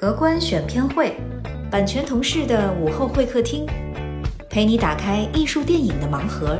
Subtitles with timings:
[0.00, 1.14] 荷官选片会，
[1.70, 3.66] 版权同事的午后会客厅，
[4.48, 6.58] 陪你打开艺术电影的盲盒，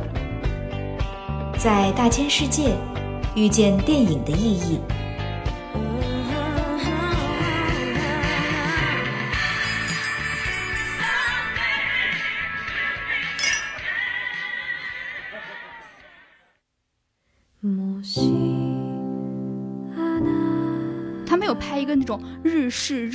[1.57, 2.75] 在大千世界
[3.33, 4.79] 遇见电影的意义。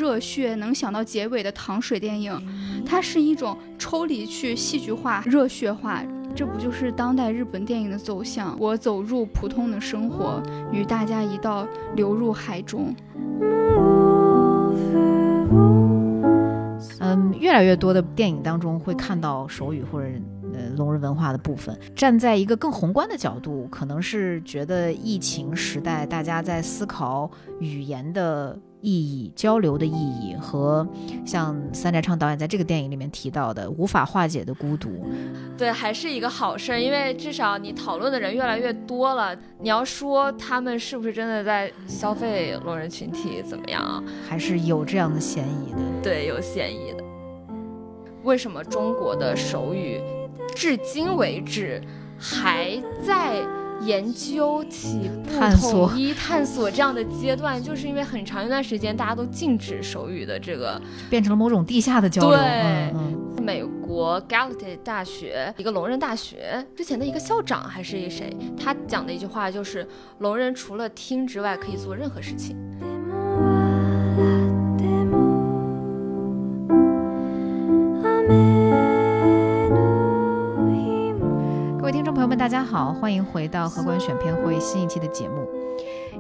[0.07, 2.41] 热血能想到结尾的糖水电影，
[2.87, 6.01] 它是一种抽离去戏剧化、热血化，
[6.33, 8.57] 这不就是当代日本电影的走向？
[8.61, 11.67] 我走入普通的生活，与大家一道
[11.97, 12.95] 流入海中。
[17.01, 20.09] 嗯，越来越多的电影当中会看到手语或者
[20.57, 21.79] 呃聋人文化的部分。
[21.95, 30.87] 站在一个更宏观的角度，可能是觉得疫情时代大家在思考语言的意义、交流的意义，和
[31.25, 35.05] 像三宅唱导演在这个电影里面提到的无法化解的孤独。
[35.59, 39.35] 对，还是一个好事儿，因为至少你讨论的人越来越多了。
[39.59, 44.03] 你要说他们是不是真的在消费聋人群体，怎么样啊？
[44.29, 45.79] 还是有这样的嫌疑的。
[46.03, 47.03] 对，有嫌疑的。
[48.23, 50.01] 为什么中国的手语
[50.57, 51.81] 至今为止
[52.19, 53.37] 还在
[53.83, 57.63] 研究起不探索统一、探索这样的阶段？
[57.63, 60.81] 就是因为很长一段时间大家都禁止手语的这个。
[61.11, 62.31] 变成了某种地下的交流。
[62.31, 62.39] 对
[62.95, 62.95] 嗯
[63.37, 69.87] 嗯美国 Gallaudet 大学一个聋人大学之前的一个校长还是一谁，他讲的一句话就是：
[70.21, 72.57] 聋人除了听之外，可以做任何事情。
[82.39, 85.49] 大家好，欢迎回到荷官选片会新一期的节目。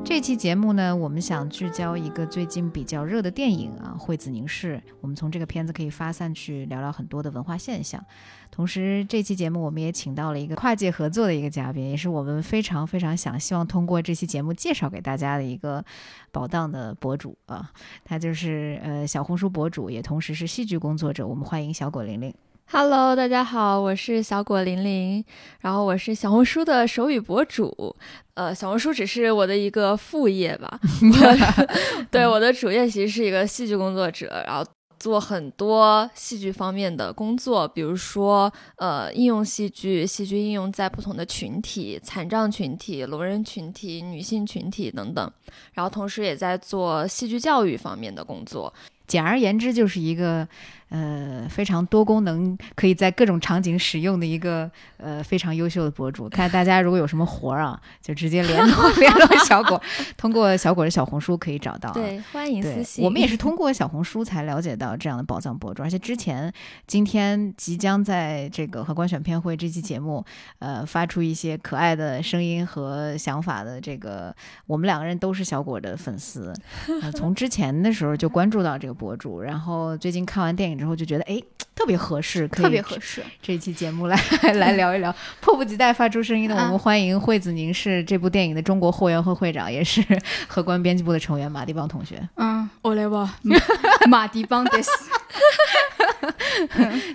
[0.03, 4.77] 这期节目呢，我们想聚焦一个最近比较热的电影啊，《惠子凝视》。
[5.03, 8.03] 我们从这个片子可以发散去聊聊很多的文化现象。
[8.51, 15.85] 同时，这期节目我们也请到了一个跨界合作的一个嘉宾，也是我们非常非常想希望通过这期节目介绍给大家的一个
[16.33, 17.71] 宝藏的博主啊，
[18.05, 21.27] 他就是呃小红书博主，也同时是戏剧工作者。
[21.27, 22.33] 我们欢迎小果玲玲。
[22.69, 25.25] Hello，大家好，我是小果玲玲，
[25.61, 27.95] 然后我是小红书的手语博主。
[28.35, 34.69] 呃，小红书只是我的一个副业吧， 我对我的主业其实是一个戏剧工作者，然后
[34.99, 45.33] 做很多戏剧方面的工作，比如说呃应用戏剧，戏剧应用在不同的群体，残障群体、聋人群体、女性群体等等，
[45.75, 48.75] 然后同时也在做戏剧教育方面的工作。
[49.07, 50.47] 简而言之，就是一个
[50.89, 56.29] 呃非常多功能，可以在各种场景使用的一个呃非常优秀的博主。
[56.29, 59.81] 看大家如果有什么活儿啊，就直接联络 联络小果，
[60.17, 61.95] 通过小果的小红书可以找到啊。
[61.95, 63.05] 对，欢迎私，信。
[63.05, 66.53] 我们也是通过小红书才了解到这样的宝藏博主，而且之前
[66.87, 70.25] 今天即将在这个荷官选片会这期节目，
[70.59, 74.35] 呃，发出一些可爱的声音和想法的这个，
[74.67, 76.55] 我们两个人都是小果的粉丝，
[77.03, 81.41] 呃、从之前的时候就关注到这个博主，然后最近看完电影之后就觉得，哎，
[81.75, 83.23] 特别合适，可以特别合适。
[83.43, 84.17] 这期节目来
[84.55, 90.03] 来聊一聊，迫不及待发出声音的我啊们欢迎惠子宁是这部电影的中国后援会会长，也是
[90.47, 92.17] 荷官编辑部的成员马蒂邦同学。
[92.37, 93.37] 嗯，我来吧，
[94.09, 94.91] 马迪邦德斯。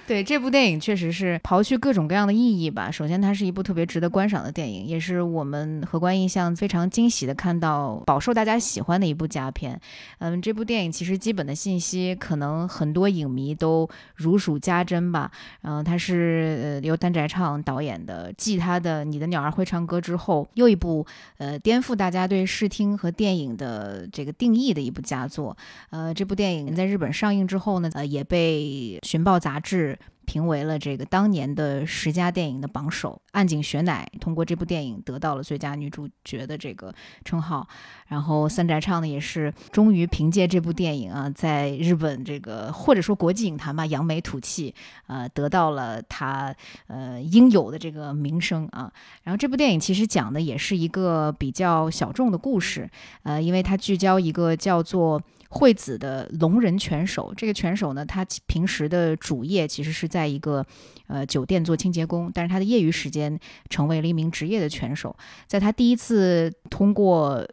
[0.05, 2.91] 对这部电影确实是刨去各种各样的意义吧。
[2.91, 9.79] 首先，它是一部特别值得观赏的电影，也是我们荷官印象非常惊喜的看到饱受大家喜欢的一部佳片。
[10.19, 15.31] 嗯，这部电影其实基本的信息可能很多影迷都如数家珍吧。
[15.61, 21.05] 嗯、它是由丹宅唱导演的，继他的《你的鸟儿会唱歌》之后，又一部
[21.37, 25.55] 呃颠覆大家对视听和电影的这个定义的一部佳作。
[25.89, 29.97] 呃，这部电影在日本上映之后呢，呃，也被《寻报》杂志
[30.31, 33.21] 评为了这个当年的十佳电影的榜首。
[33.31, 36.93] 岸井雪乃通过这部电影得到了最佳女主角的这个
[37.25, 37.67] 称号。
[38.07, 44.73] 然后三宅唱呢，也是终于凭借这部电影啊，在日本这个或者说国际影坛吧，扬眉吐气，
[45.07, 46.55] 呃，得到了他
[46.87, 48.89] 呃应有的这个名声啊。
[49.23, 52.89] 然后这部电影其实讲的也是一个比较小众的故事，
[53.23, 55.21] 呃，因为它聚焦一个叫做。
[55.53, 60.65] 惠子的聋人拳手，这个拳手呢，他平时的主业其实是在一个
[61.07, 63.37] 呃酒店做清洁工，但是他的业余时间
[63.69, 65.13] 成为了一名职业的拳手。
[65.47, 67.45] 在他第一次通过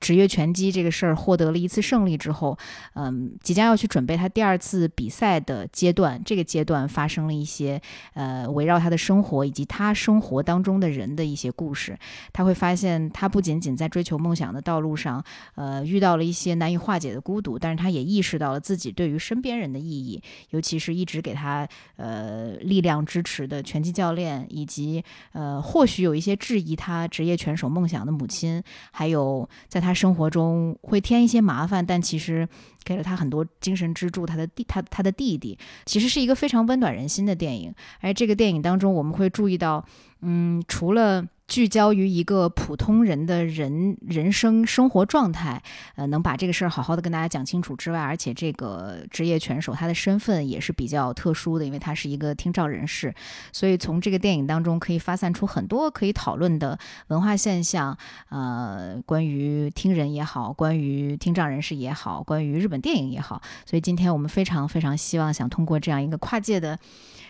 [0.00, 2.56] 职业拳击这个事儿获得了一次胜利之后，
[2.94, 7.80] 嗯，即将要去准备他第二次比赛的阶段，这个阶段发生了一些
[8.14, 11.98] 呃围绕他的生活以及他生活当中的人的一些故事。
[12.32, 15.22] 他会发现，他不仅仅在追求梦想的道路上，
[15.54, 32.48] 呃，遇到了一些难以化解的孤独，但是他也意识到了自己对于身边人的意义，尤其是一直给他呃力量支持的拳击教练，以及呃或许有一些质疑他职业拳手梦想的母亲，还有在他他生活中会添一些麻烦，但其实
[32.84, 34.24] 给了他很多精神支柱。
[34.24, 37.74] 他的弟，他他的弟弟，其实是一个非常温暖人心的电影。
[38.00, 39.84] 而这个电影当中，我们会注意到，
[40.22, 41.26] 嗯，除了。
[41.50, 45.60] 聚焦于一个普通人的人人生生活状态，
[45.96, 53.12] 呃，能把这个事儿好好的跟大家讲清楚之外，而且这个职业拳手他的身份也是比较特殊的，因为他是一个听障人士，
[53.52, 57.98] 所以从这个电影当中可以发散出很多可以讨论的文化现象，
[58.28, 66.78] 呃，关于听人也好，关于听障人士也好，关于日本电影也好，所以今天我们非常非常希望想通过这样一个跨界的。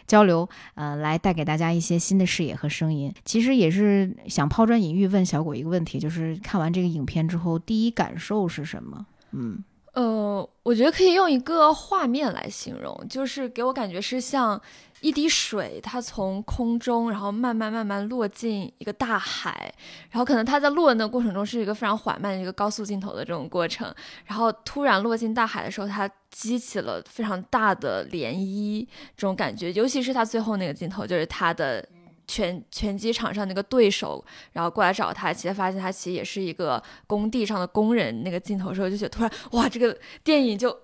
[0.07, 3.15] 交流，呃，来带给大家一些新的视野和声音。
[3.25, 9.07] 其实也是想抛砖引玉，问小果一个问题，就是看完这个影片之后，第一感受是什么？
[9.33, 9.63] 嗯，
[9.95, 14.61] 呃，我觉得可以用一个画面来形容，就是给我感觉是像。
[15.03, 19.73] 一滴水，它从空中，然后慢慢慢慢落进一个大海，
[20.11, 23.91] 然后可能它在落的过程中是一个非常缓慢的一个高速镜头的这种过程，
[24.27, 28.87] 然后突然落进大海的时候，它激起了非常大的涟漪，
[29.17, 31.83] 这种感觉，尤其是它最后那个镜头，就是他的
[32.31, 40.81] 拳拳击场上那个对手，然后过来找他，其实发现他其实也是一个工地上的工人，那个镜头的时候就觉得突然哇，这个电影就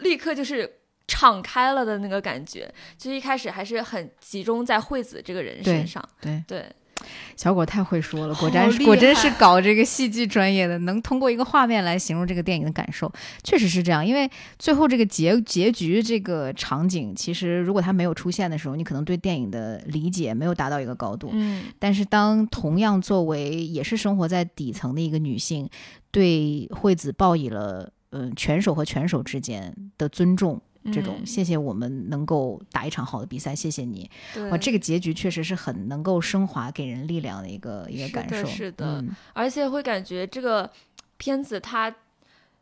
[0.00, 0.80] 立刻就是。
[1.06, 6.02] 敞开了的那个感觉，其实一开始还是很集中在惠子这个人身上。
[6.18, 6.66] 对对，
[7.36, 13.10] 小果太会说了，果真是果真是搞这个戏剧专业的，能通过一个画面来形容这个电影的感受，
[13.42, 14.04] 确实是这样。
[14.04, 21.30] 因为最后这个结结局这个场景，其实如果它没有出现的时候，你可能对电影的理解没有达到一个高度。
[21.32, 25.68] 嗯，但是当同样作为也是生活在底层的一个女性，
[26.10, 30.60] 对惠子报以了嗯拳手和拳手之间的尊重。
[30.92, 34.10] 这种谢谢我们能够打一场好的比赛，谢谢你。
[34.50, 38.46] 哇，这个结局确实是很能够升华、给人力量的一个一个感受。
[38.46, 40.70] 是的，而且会感觉这个
[41.16, 41.94] 片子它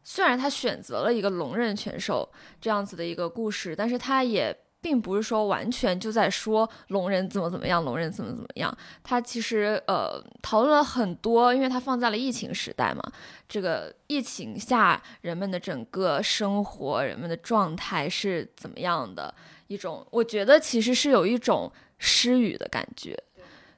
[0.05, 2.29] 虽然它选择了一个聋人拳手
[2.61, 4.57] 这样子的一个故事，但是它也。
[4.83, 8.77] 并不是说完全就在说龙人怎么怎么样，龙人怎么怎么样。
[9.03, 13.03] 他其实呃讨论了很多，因为他放在了疫情时代嘛，
[13.49, 19.33] 这个疫情下人们的整个生活、人们的状态是怎么样的
[19.69, 23.17] 一种，我觉得其实是有一种失语的感觉。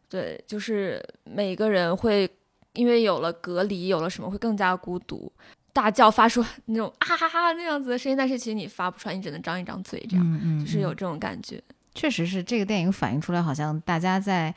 [0.08, 2.28] 对，就是每个人会
[2.72, 5.30] 因为有了隔离，有了什么会更加孤独。
[5.75, 11.61] 大叫发出那种啊哈哈那样子的声音，但是其实你发不出来，你只能张一张嘴，这样就是有这种感觉。
[11.97, 14.55] 确实是这个电影反映出来，好像大家在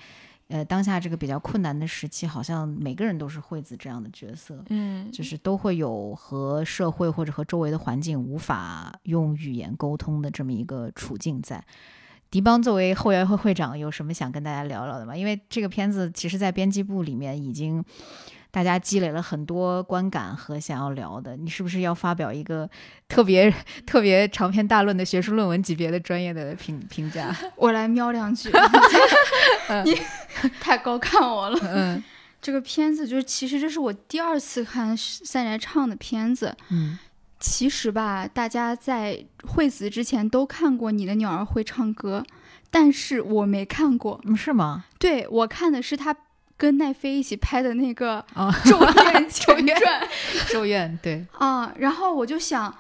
[0.48, 11.64] 呃当下这个比较困难的时期，好像每个人都是惠子这样的角色，嗯，就是都会有和社会或者和周围的环境无法用语言沟通的这么一个处境在。
[12.30, 15.18] 迪邦作为后援会会长，有什么想跟大家聊聊的吗？
[15.18, 17.84] 因为这个片子其实，在编辑部里面已经。
[18.57, 22.68] 大家积累了很多观感和想要聊的，你是不是要发表一个
[23.07, 23.54] 特别
[23.86, 27.31] 特别长篇大论的学术论文级别的专业的评评价？
[27.56, 28.50] 我来瞄两句，
[29.86, 29.95] 你
[30.59, 31.59] 太高看我了。
[31.71, 32.04] 嗯，
[32.42, 36.57] 这个片子就是，其实这是我第二次看三宅唱的片子。
[36.69, 36.98] 嗯，
[37.39, 42.26] 其实吧，大家在惠子之前都看过《你的鸟儿会唱歌》，
[42.71, 44.19] 但是我没看过。
[44.35, 44.85] 是吗？
[44.97, 46.16] 对，我看的是他。
[46.57, 48.26] 跟奈飞一起拍的那个
[48.69, 50.02] 《咒怨前传》，
[50.52, 52.76] 咒怨对啊，然后我就想，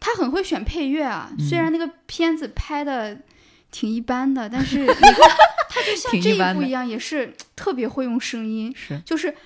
[0.00, 1.30] 他很会选配乐啊。
[1.38, 3.18] 虽然那个片子拍的
[3.70, 4.96] 挺一般的，但是 你看，
[5.68, 8.74] 他就像这一部一样，也是特别会用声音。
[8.74, 9.36] 是，就是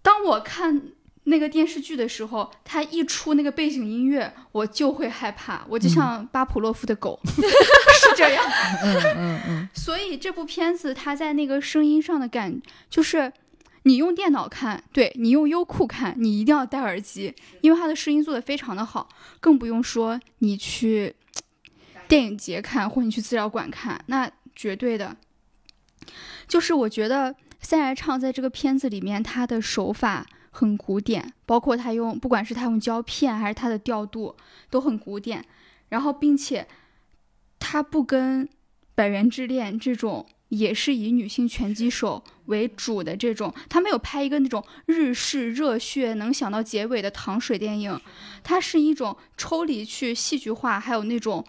[0.00, 0.82] 当我看。
[1.28, 8.42] 那个电视剧的时候，他一出那个背景音乐，我就会害怕，我就像巴甫洛夫的狗， 是这样。
[8.82, 9.68] 嗯嗯嗯。
[9.74, 13.30] 所以这部片子它在那个声音上的感，就是
[13.82, 19.06] 你用电脑看，对你用优酷看，你一定要戴耳机，因为它的声音做的非常的好，
[19.38, 21.14] 更不用说你去
[22.08, 25.14] 电影节看或你去资料馆看，那绝对的。
[26.46, 30.26] 就是我觉得三宅唱在这个片子里面，他的手法。
[30.58, 34.34] 很古典，包括他用，不管是他用胶片还是他的调度，
[34.68, 35.44] 都很古典。
[35.90, 36.66] 然后，并且
[37.60, 38.44] 他不跟
[38.96, 48.00] 《百元之恋》这种也是以女性拳击手为主的这种，他没有拍一个那种日式热血能想到结尾的糖水电影，
[48.42, 51.44] 它是一种抽离去戏剧化，还有那种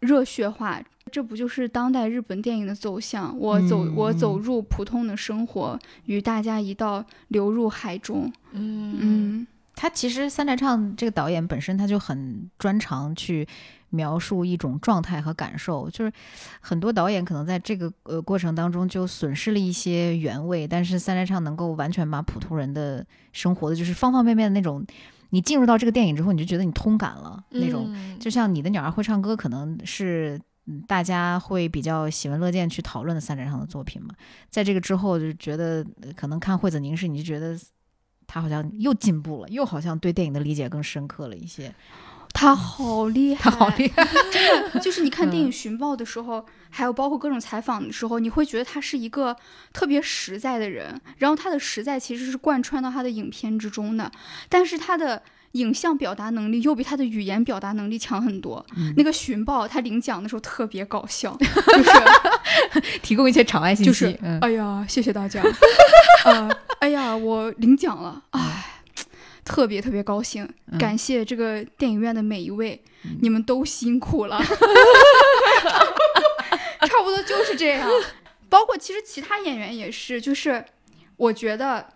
[0.00, 0.82] 热血化。
[1.10, 3.36] 这不就是当代日本电影的走向？
[3.38, 8.32] 我走，我走入普通的生活，与大家一道流入海中。
[8.52, 13.46] 嗯嗯，他其实三宅唱这个导演本身他就很专长去
[13.90, 16.12] 描述一种状态和感受，就是
[16.60, 24.84] 很多导演可能在这个呃过程当中就损失了一些原味，但是三宅唱能够完全把普通人的生活的就是方方面面的那种，
[25.30, 30.40] 你进入到这个电影之后，你就觉得你通感了那种，嗯就像你的鸟儿会唱歌，可能是。
[30.66, 34.14] 嗯大家会比较喜闻乐见去讨论的三宅上的作品嘛，
[34.48, 37.58] 在这个之后就觉得，呃可能看惠子凝视，你就觉得
[38.26, 41.74] 他好像又进步了，又好像对电影的理解更深刻了一些。
[42.32, 49.34] 他好厉害，他好厉害，真的，就是你看电影嗯寻报的时候，还有包括各种采访的时候，你会觉得他是一个
[49.72, 54.12] 特别实在的人，然后他的实在其实是贯穿到他的影片之中的，
[54.48, 55.22] 但是他的。
[55.52, 58.64] 影像表达能力又比他的语言表达能力强很多。
[58.76, 63.90] 嗯那个寻宝他领奖的时候特别搞笑， 就是提供一些场外信息。
[63.90, 65.42] 就是嗯，哎呀，谢谢大家，
[66.24, 68.82] 呃，哎呀，我领奖了，哎，
[69.44, 74.38] 特别特别高兴，嗯感谢这个电影院的每一位，嗯你们都辛苦了，
[76.80, 77.88] 差不多就是这样。
[78.48, 80.64] 包括其实其他演员也是，就是
[81.16, 81.86] 我觉得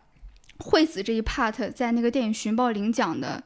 [0.65, 3.43] 惠子这一 part 在那个电影寻宝领奖的。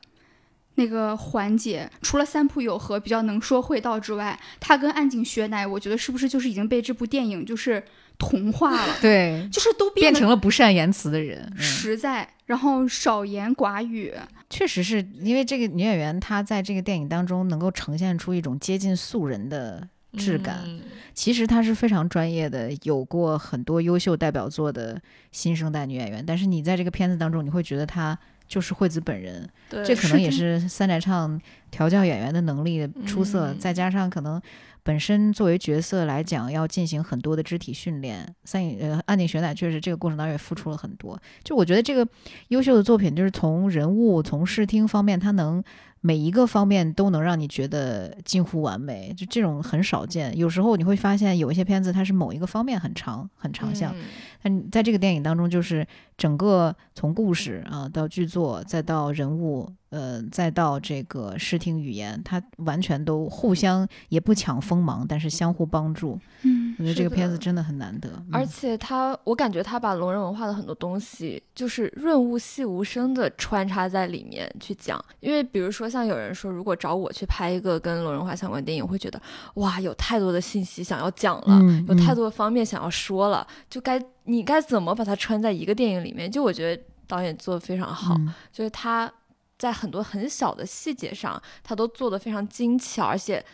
[0.74, 7.82] 那个环节，除了三浦友和比较能说会道之外，他跟岸井雪乃，我觉得是不是就是已经被这部电影就是
[8.16, 8.96] 同化了？
[9.00, 11.52] 对，就是都得变成了不善言辞的人。
[11.56, 14.14] 嗯实在，然后少言寡语。
[14.48, 20.62] 确实是因为这个女演员，她在这个电影当中能够呈现出一种接近素人的质感。
[20.66, 20.80] 嗯
[21.14, 24.96] 其实她是非常专业的，有过很多优秀代表作的
[25.32, 26.24] 新生代女演员。
[26.24, 29.48] 但是你在这个片子当中，你会觉得她就是惠子本人。
[29.68, 31.40] 对，这可能也是是三宅唱
[31.72, 34.40] 调教演员的能力出色，嗯再加上可能
[34.84, 38.32] 本身作为角色来讲，要进行很多的肢体训练。
[38.44, 41.20] 三影呃，岸井雪乃确实这个过程当中也付出了很多。
[41.42, 42.06] 就我觉得这个
[42.48, 45.60] 优秀的作品，就是从人物、从视听方面，它能
[46.00, 50.36] 每一个方面都能让你觉得近乎完美，就这种很少见。
[50.36, 54.04] 有时候你会发现有一些片子它是某一个方面很长很长项，嗯
[54.42, 55.86] 但在这个电影当中，就是
[56.16, 66.18] 整个从故事啊到剧作，再到人物，呃，再到这个视听语言，它完全都互相也不抢锋芒，但是相互帮助。
[66.42, 68.08] 嗯我觉得这个片子真的很难得。
[68.30, 75.04] 而嗯且他，我感觉他把聋人文化的很多东西，就是润物细无声的穿插在里面去讲。
[75.18, 79.20] 因为比如说，像有人说，如果找我去拍一个跟聋人文化相关的电影，我会觉得
[79.54, 86.30] 哇，有太多的信息想要讲了，嗯有太嗯多的方面想要说了，就该你该怎么把它穿在一个电影里面？
[86.30, 89.12] 就我觉得导演做的非常好，嗯就是他
[89.58, 93.44] 在很多很小的细节上，他都做得非常精巧，而且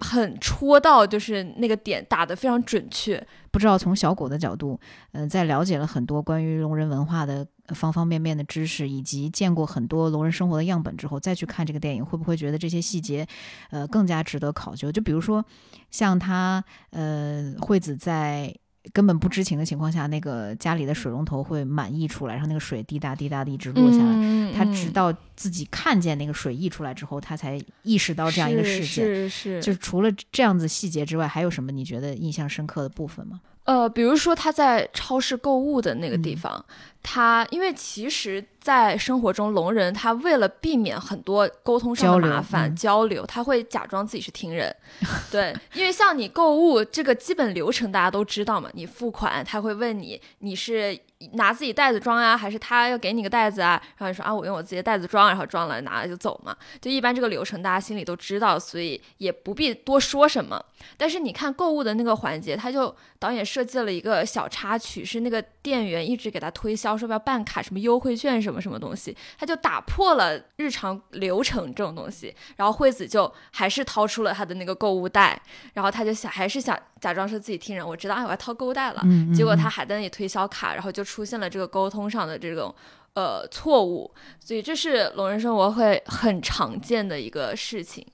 [0.00, 3.26] 很戳到，就是那个点打得非常准确。
[3.50, 4.78] 不知道从小果的角度，
[5.12, 13.26] 嗯、在了解了很多关于聋人文化的方方面面的知识，以及见过很多聋人生活的样本之后，再去看这个电影，会不会觉得这些细节，
[13.70, 14.92] 呃，更加值得考究？
[14.92, 15.42] 就比如说，
[15.90, 18.54] 像他，呃，惠子在。
[18.92, 24.12] 根本不知情的情况下，那个家里的水龙头会满溢出来，然后那个水滴答滴答的一直落下来。
[24.14, 28.86] 嗯他直到自己看见那个水溢出来之后，他才意识到这样一个事件。
[28.86, 33.40] 是是是，就除了这样子细节之外，还有什么你觉得印象深刻的部分吗？
[33.66, 36.64] 呃，比如说他在超市购物的那个地嗯方，
[37.02, 44.74] 他因为其实，在生活中聋人他为了避免很多沟通上的麻烦嗯交流，他会假装自己是听人。
[45.30, 50.98] 对，因为像你购物这个基本流程大家都知道嘛，你付款他会问你你是
[51.32, 53.80] 拿自己袋子装呀，还是他要给你个袋子啊？
[53.96, 56.54] 然后你说啊，我用我自己的袋子装，然后装了拿了就走嘛。
[56.80, 60.62] 就一般这个流程大家心里都知道，所以也不必多说什么。
[60.98, 72.34] 但是你看购物的那个环节，他就导演设计了一个小插曲，是那个店员一直给他推销说要办卡什么优惠券什么什么东西，他就打破了日常流程这种东西。
[72.56, 75.40] 然后惠子就还是掏出了他的那个购物袋，
[75.72, 82.74] 然后他就想还是想假装说自己听人，我知道哎我要掏购物袋了，嗯结果他还在那里推销卡，然后就出现了这个沟通上的这种
[83.14, 88.04] 呃错误，所以这是聋人生活会很常见的一个事情。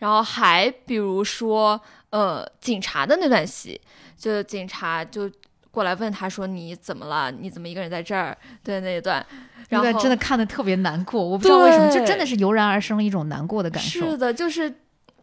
[0.00, 1.80] 然后还比如说
[2.10, 3.80] 呃警察的那段戏，
[4.16, 5.30] 就警察就
[5.70, 7.30] 过来问他说你怎么了？
[7.30, 8.36] 你怎么一个人在这儿？
[8.64, 9.24] 对那一段，
[9.68, 14.10] 然后真的看的特别难过，我不知道为什么，就真的是油然而生了一种难过的感受。
[14.10, 14.74] 是的，就是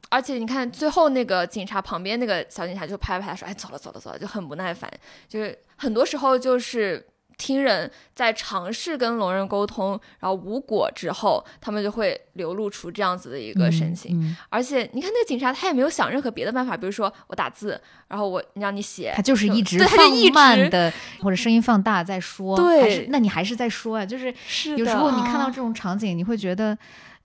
[0.10, 4.90] 而且你看最后那个警察旁边那个小警察就拍拍他说：“哎，走了走了走了”，就很不耐烦。
[5.28, 7.06] 就是很多时候就是
[7.38, 14.20] 听人在尝试跟聋人沟通，然后无果之后，他们就会流露出这样子的一个神情。
[14.20, 20.92] 嗯嗯而且你看那个警察，他也没有想任何别的办法，比如说我打字，然后我让你写，他就是一直放慢的，
[21.22, 24.06] 或者声音放大在说，对还是那你还是在说啊？
[24.06, 26.78] 就是是有时候你看到啊这种场景，你会觉得。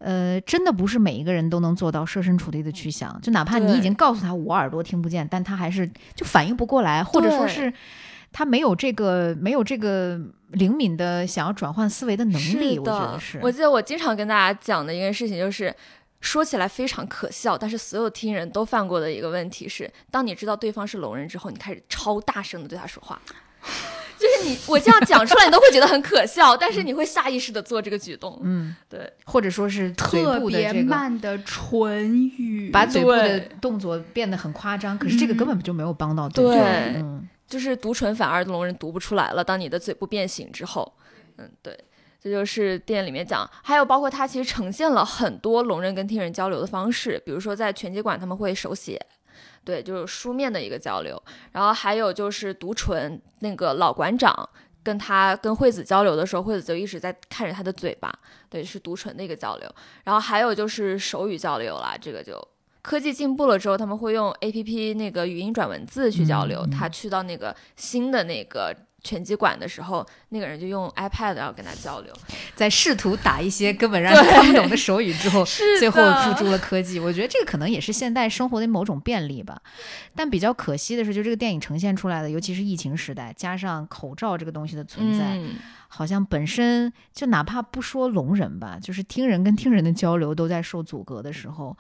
[0.05, 7.73] 呃，真的不是每一个人都能做到设身处地的去想，就哪怕你已经告诉他我耳朵听不见，但他还是就反应不过来，或者说是
[8.33, 10.19] 他没有这个没有这个
[10.53, 13.39] 灵敏的想要转换思维的能力，我觉得是。
[13.43, 15.75] 我记得我经常跟大家讲的一件事情就是。
[16.25, 23.21] 说起来非常可笑，但是所有听人都犯过的一个问题是，当你知道对方是聋人之后，你开始超大声的对他说话，
[24.17, 28.41] 就是你我这样讲出来，你都会觉得很可笑，但是你会下意识的做这个举动。
[28.45, 39.45] 嗯，对，或者说是嘴特别部的这个，慢的唇语，把嘴部的动作变得很夸张，可是这个根本就没有帮到对方嗯，就是读唇反而聋人读不出来了。
[39.45, 40.91] 当你的嘴部变形之后，
[41.37, 41.79] 嗯，对，
[42.19, 48.99] 这就是电影里面讲，还有包括它其实呈现了很多聋人跟听人交流的方式，比如说在拳击馆他们会手写。
[49.65, 54.49] 对，就是书面的一个交流，然后还有就是读唇，那个老馆长
[54.83, 58.13] 跟他跟惠子交流的时候，惠子就一直在看着他的嘴巴，
[58.49, 59.75] 对，是读唇的一个交流。
[60.05, 62.33] 然后还有就是手语交流啦，这个就
[62.83, 66.67] 科技进步了之后，他们会用 A P P 那个语音转文字去交流。
[66.67, 72.13] 他去到那个新的那个拳击馆的时候，那个人就用 iPad 要跟他交流。
[72.57, 75.45] 在试图打一些根本让人看不懂的手语之后，
[75.79, 76.99] 最后付诸了科技。
[76.99, 79.61] 我觉得这个可能也是现代生活的某种便利吧。
[80.15, 85.55] 但比较可惜的是，就这个电影呈现出来的，尤其是疫情时代，加上口罩这个东西的存在，嗯，
[85.95, 91.77] 好像本身就哪怕不说聋人吧，就是听人跟听人的交流都在受阻隔的时候，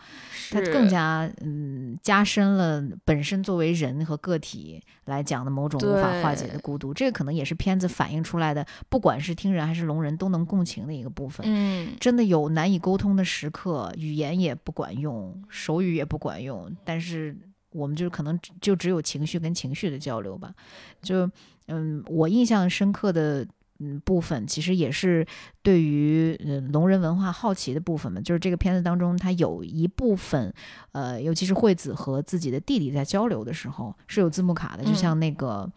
[0.51, 6.93] 它更加嗯加深了本身作为人和个体来讲的某种无法化解的孤独。
[6.93, 11.47] 这个可能也是片子反映出来的，不管是听人还是聋人都能共情的一个部分。
[11.49, 17.35] 嗯，真的有难以沟通的时刻，语言也不管用，手语也不管用，但是
[17.71, 20.53] 我们就是可能就只有情绪跟情绪的交流吧。
[21.01, 21.27] 就
[21.69, 23.47] 嗯，我印象深刻的
[23.83, 25.27] 嗯部分，其实也是
[25.63, 28.21] 对于嗯聋人文化好奇的部分嘛。
[28.21, 30.53] 就是这个片子当中，它有一部分，
[30.93, 35.71] 呃，尤其是惠子和自己的弟弟在交流的时候是有字幕卡的，就嗯像那个。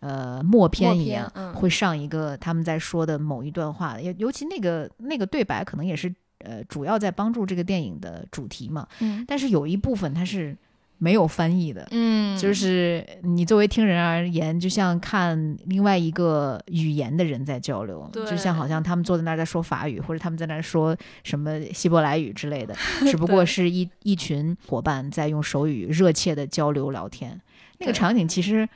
[0.00, 8.86] 呃，默片一样，会上一个他们在说的某一段话，尤尤其那个那个对白，可能也是呃主要在帮助这个电影的主题嘛。
[9.00, 10.54] 嗯但是有一部分它是
[10.98, 22.74] 没有翻译的，嗯，就是你作为听人而言，就像看另外一个语言的人在交流，就像好像他们坐在那儿在说法语，或者他们在那儿说什么希伯来语之类的，
[23.10, 27.38] 只不过是一一群伙伴在用手语热切的交流聊天。
[27.78, 28.66] 那个场景其实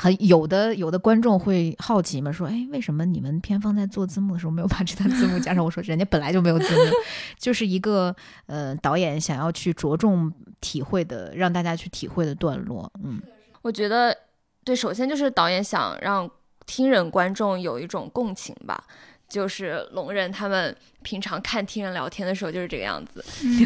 [0.00, 5.64] 很有的，有的观众会好奇嘛，说，哎，为什么你们片方在做字幕的时候没有把这段字幕加上？
[5.64, 6.92] 我说，人家本来就没有字幕，
[7.36, 8.14] 就是一个
[8.46, 12.88] 呃导演想要去着重体会的，让大家去体会的段落。
[13.02, 13.20] 嗯，
[13.60, 14.16] 我觉得
[14.62, 16.30] 对，首先就是导演想让
[16.64, 18.82] 听人观众有一种共情吧。
[19.28, 23.22] 就是聋人他们平常看听人聊天的时候就是这个样子，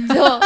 [0.08, 0.40] 就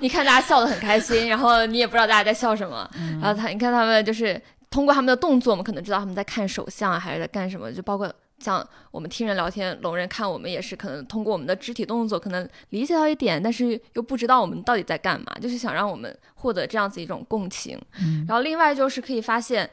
[0.00, 2.86] 你看大家笑得很开心，然后你也不知道大家在笑什么，
[3.22, 4.38] 然后他你看他们就是
[4.74, 17.80] 通过他们的动作，我们可能知道他们在看手相啊还是在干什么，就包括像我们听人聊天，聋人看我们也是可能通过我们的肢体动作可能理解到一点，但是又不知道我们到底在干嘛，就是想让我们获得这样子一种共情。
[18.00, 19.70] 嗯然后另外就是可以发现。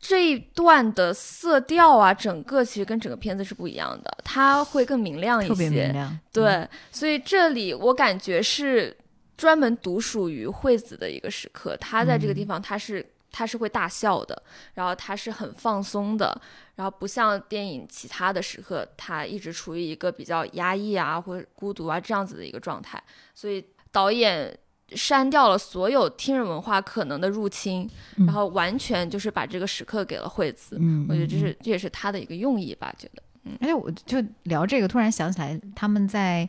[0.00, 6.18] 这一段的色调啊，整个其实跟整个片子是不一样的，它会更明亮一些，特别明亮。
[6.32, 8.96] 对，所以这里我感觉是
[9.36, 11.76] 专门独属于惠子的一个时刻。
[11.78, 14.42] 她在这个地方，她是她是会大笑的，
[14.74, 16.40] 然后他是很放松的，
[16.76, 23.02] 然后不像电影其他的时刻，他一直处于一个比较压抑啊或者孤独啊这样子的一个状态。
[23.34, 24.56] 所以导演
[24.90, 30.76] 删掉了所有听人文化可能的入侵，嗯然后完全就是把这个时刻给了惠子。
[30.80, 33.22] 嗯，我觉得这嗯是这也是他的一个用意吧，觉得。
[33.60, 36.46] 而且我就聊这个，突然想起来他们在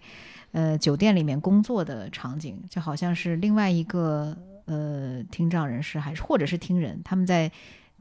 [0.52, 4.36] 呃酒店里面工作的场景，就好像是另外一个
[4.70, 7.52] 呃听障人士，还是或者是听人，他们在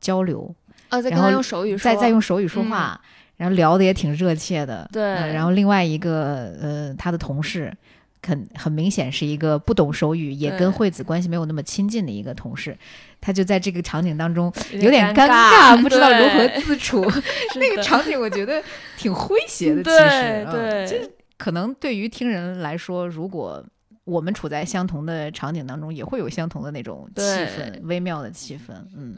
[0.01, 0.55] 交流，
[0.91, 3.01] 呃，在跟然后他用手语说，在在用手语说话，
[3.39, 4.89] 然后聊的也挺热切的。
[4.93, 7.73] 对呃然后另外一个呃他的同事。
[8.21, 12.77] 很很明显是一个不懂手语，也跟惠子关系没有那么亲近的一个同事，
[13.21, 17.01] 他就在这个场景当中有有点尴尬，不知道如何自处。
[17.57, 18.61] 那个场景我觉得
[18.99, 23.65] 挺诙谐的，其实，对嗯，就是可能对于听人来说，如果
[24.09, 28.73] 我们处在相同的场景当中，也会有相同的那种气氛，微妙的气氛。
[28.97, 29.16] 嗯，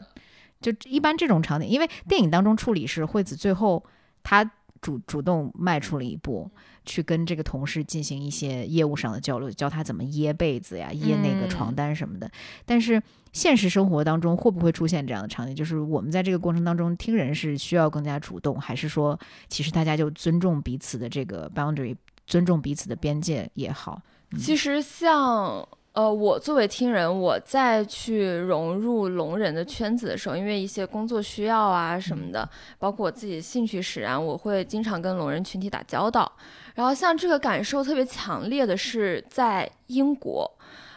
[0.59, 3.81] 就一般这种场景，因为电影当中处理是惠子最后
[4.21, 4.43] 她
[4.81, 6.51] 主主动迈出了一步，
[6.83, 12.29] 去跟这个同事进行一些业务上的交流，教他怎么掖被子呀、掖那个床嗯单什么的。
[12.65, 13.01] 但是
[13.31, 15.55] 现实生活当中会不会出现这样的场景？
[15.55, 24.01] 就是我们在这个过程当中听人是需要更加主动，还是说其实大家就尊重彼此的这个 boundary，尊重彼此的边界也好？
[24.39, 36.31] 其实像呃，我作为听人，我在去融入聋人的圈子的时候，因为一些工作需要啊什么的，包括我自己兴趣使然，我会经常跟聋人群体打交道。
[36.75, 40.49] 然后像这个感受特别强烈的是在英国，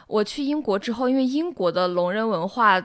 [0.06, 2.80] 我去英国之后，因为英国的聋人文化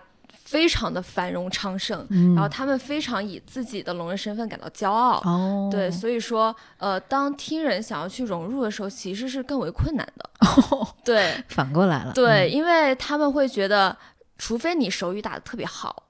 [0.49, 5.21] 非常的繁荣昌盛，嗯然后他们非常以自己的聋人身份感到骄傲。
[5.23, 10.29] 哦，对，所以说，呃，当听人想要去融入的时候，其实是更为困难的。
[11.05, 13.95] 对反过来了，对，嗯因为他们会觉得，
[14.39, 16.03] 除非你手语打得特别好，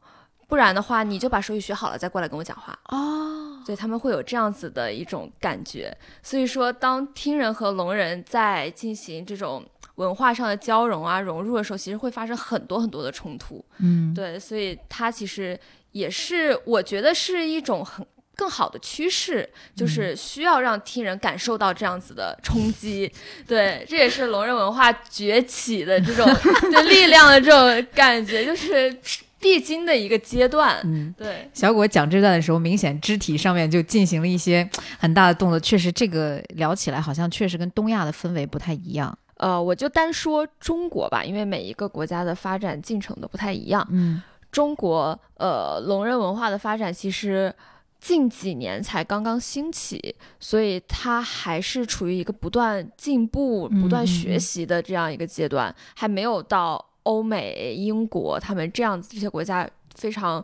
[0.47, 2.79] 不然的话，你就把手语学好了再过来跟我讲话。
[2.91, 5.93] 哦，对他们会有这样子的一种感觉。
[6.23, 9.65] 所以说，当听人和聋人在进行这种
[9.99, 13.63] 文化上的交融啊、融入的时候，其实会发生很多很多的冲突。
[13.79, 15.59] 嗯，对，所以它其实
[15.91, 23.11] 也是，我觉得是一种很更好的趋势，就是需要让听人感受到这样子的冲击。
[23.45, 26.25] 对，这也是聋人文化崛起的这种
[26.71, 28.97] 对力量的这种感觉，就是
[29.37, 30.79] 必经的一个阶段。
[30.85, 31.13] 嗯。
[31.17, 39.17] 对，小果讲这段的时候，明显肢体上面就进行了一些很大的动作，确实这个聊起来好像确实跟东亚的氛围不太一样。
[39.39, 43.85] 呃，我就单说中国吧，因为每一个国家的发展进程都不太一样。
[43.91, 44.21] 嗯
[44.51, 47.53] 中国呃龙人文化的发展其实
[47.99, 60.43] 近几年才刚刚兴起，所以它还是处于一个不断进步、嗯不断学习的这样一个阶段，还没有到欧美、英国他们这样子这些国家非常。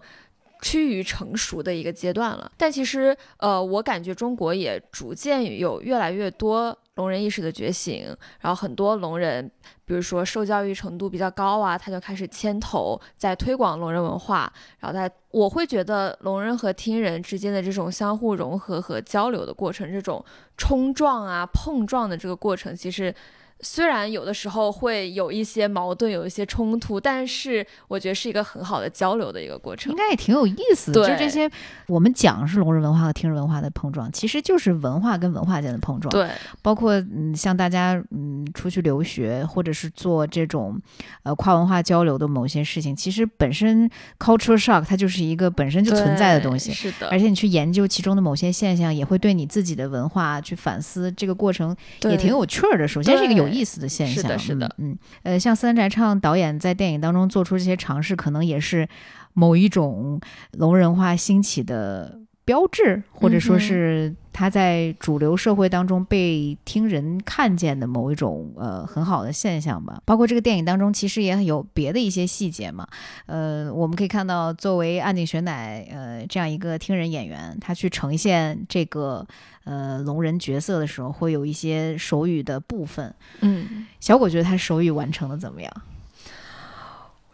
[0.65, 8.05] 趋于成熟的一个阶段了，但其实，呃，我感觉中国也逐渐有越来越多聋人意识的觉醒，
[8.39, 9.47] 然后很多聋人
[9.85, 20.25] 比如说受教育程度比较高啊，他就开始牵头在推广聋人文化，然后他我会觉得聋人和听人之间的这种相互融合和交流的过程，这种
[20.57, 23.13] 冲撞啊、碰撞的这个过程，其实。
[23.61, 29.97] 虽然有的时候会有一些矛盾，有一些冲突，但是我觉得是一个很好的交流的一个过程应。
[29.97, 31.07] 该也挺有意思的。
[31.07, 31.49] 就这些，
[31.87, 36.29] 我们讲是聋人文化和听人文化的碰撞，其实就是文化跟文化间的碰撞。，对，
[36.61, 40.79] 包括嗯，像大家嗯出去留学，或者是做这种
[41.23, 43.89] 呃跨文化交流的某些事情，其实本身
[44.19, 46.71] culture shock 它就是一个本身就存在的东西。
[46.73, 52.87] 是的，而且你去研究其中的某些现象，也会对你自己的文化去反思，这个过程也挺有趣儿的。
[52.87, 58.87] 首先是一个有意思的现象，是的是的嗯，嗯呃，像三宅唱导演在电影当中做出这些尝试，可能也是
[59.33, 60.19] 某一种
[60.53, 69.99] 聋人化兴起的标志，或者说是他在主流社会当中被听人看见的某一种呃很好的现象吧。
[70.05, 72.87] 包括这个电影当中，其实也有别的一些细节嘛，
[73.25, 79.25] 呃，我们可以看到，作为岸井雪乃呃这样一个听人演员，他去呈现这个
[79.63, 83.11] 呃聋人角色的时候，会有一些手语的部分。
[83.41, 85.73] 嗯，小果觉得他手语完成的怎么样？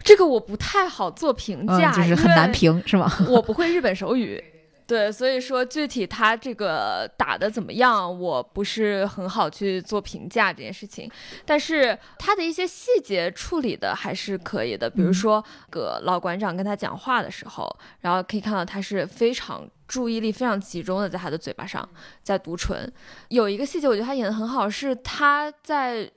[0.04, 3.12] 这个我不太好做评价，嗯，就是很难评，是吗？
[3.28, 4.44] 我不会日本手语，
[4.92, 11.10] 对，所以说具体他这个打的怎么样，我不是很好去做评价这件事情。
[11.46, 19.66] 但是他的一些细节处理的还是可以的，比如嗯说个老馆长跟他讲话的时候，然后可以看到他是非常。
[19.88, 21.86] 注意力非常集中的在他的嘴巴上，
[22.22, 22.90] 在读唇。
[23.28, 26.10] 有一个细节，我觉得他演的很好，是他在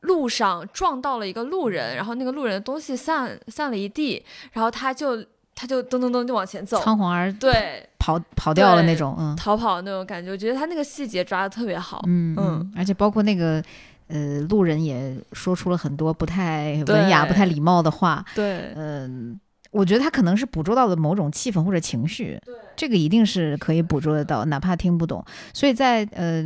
[0.00, 5.24] 路上撞到了一个路人，然后那个路人的东西散散了一地，然后他就
[5.58, 12.02] 他就噔噔噔就往前走，仓皇而对，跑跑掉了那种，嗯逃跑那种感觉，我觉得他那个细节抓的特别好。
[12.06, 13.60] 嗯嗯嗯，而且包括那个。
[14.10, 18.24] 呃，路人也说出了很多不太文雅、不太礼貌的话。
[18.34, 19.38] 对，嗯、
[19.70, 22.40] 我觉得他可能是捕捉到了某种气氛或者情绪，
[22.74, 25.22] 这个一定是可以捕捉得到，哪怕听不懂。
[25.52, 26.42] 所以在呃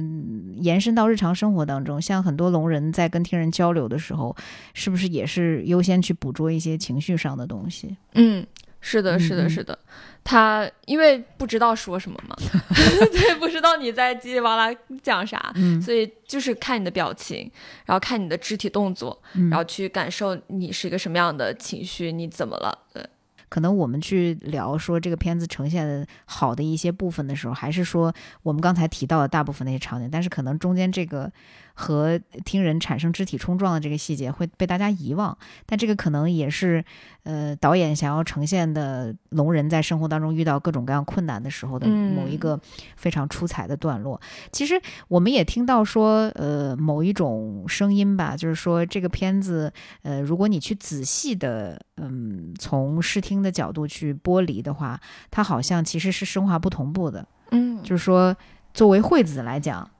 [0.57, 4.35] 延伸到日常生活当中，像很多聋人在跟听人交流的时候，
[4.75, 7.96] 是不是也是优先去捕捉一些情绪上的东西？
[8.14, 8.44] 嗯，
[8.83, 9.79] 是的，是的，是的。
[10.25, 12.37] 他因为不知道说什么嘛，
[13.11, 17.51] 对，不知道你在叽里哇啦讲啥，嗯所以就是看你的表情，
[17.87, 22.79] 然后看你的肢体动作，嗯然后去感受你是一个什么样的情绪，你怎么了？
[22.95, 23.05] 对，
[23.49, 28.14] 可能我们去聊说这个片子呈现的好的一些部分的时候，还是说
[28.45, 31.33] 我们刚才提到的大部分那些场景，但是可能中间这个
[31.74, 36.85] 和听人产生肢体冲撞的这个细节会被大家遗忘，但这个可能也是，
[37.24, 42.61] 呃，导演想要呈现的聋人在生活当中遇到各种各样困难的时候的某一个
[42.96, 44.20] 非常出彩的段落。
[44.50, 57.26] 其实我们也听到说，呃，某一种声音吧，就是说这个片子，呃，如果你去仔细的，嗯，从视听的角度去剥离的话，它好像其实是声画不同步的。
[57.50, 58.37] 嗯，就是说，
[58.74, 59.90] 作为惠子来讲，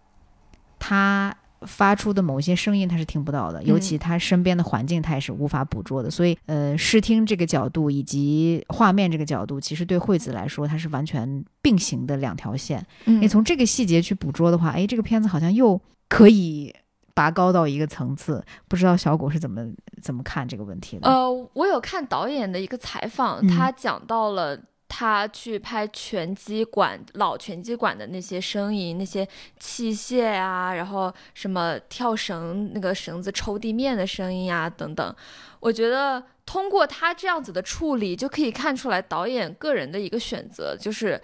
[0.79, 1.35] 他。
[1.67, 6.11] 发出的某些声音他是听不到的，尤其他身边的环境他也是无法捕捉的。
[6.11, 12.85] 所以，呃，视听这个角度以及画面这个角度，其实对惠子来说，它是完全并行的两条线。
[13.05, 16.75] 你从这个细节去捕捉的话，哎，这个片子好像又可以
[17.15, 18.45] 拔高到一个层次。
[18.69, 19.67] 不知道小果是怎么
[20.03, 21.09] 怎么看这个问题的？
[21.09, 24.59] 呃，我有看导演的一个采访，他讲到了。
[24.95, 29.27] 他去拍拳击馆老拳击馆的那些声音，那些
[29.59, 35.17] 器械啊，然后什么跳绳那个绳子抽地面的声音啊，等等。
[35.61, 41.19] 我觉得通过他这样子的处理，就可以看出来导演个人的一个选择，就是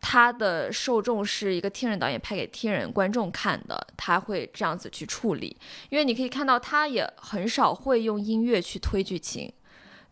[0.00, 5.56] 他的受众是一个听人导演拍给听人观众看的，他会这样子去处理。
[5.88, 9.52] 因为你可以看到，他也很少会用音乐去推剧情，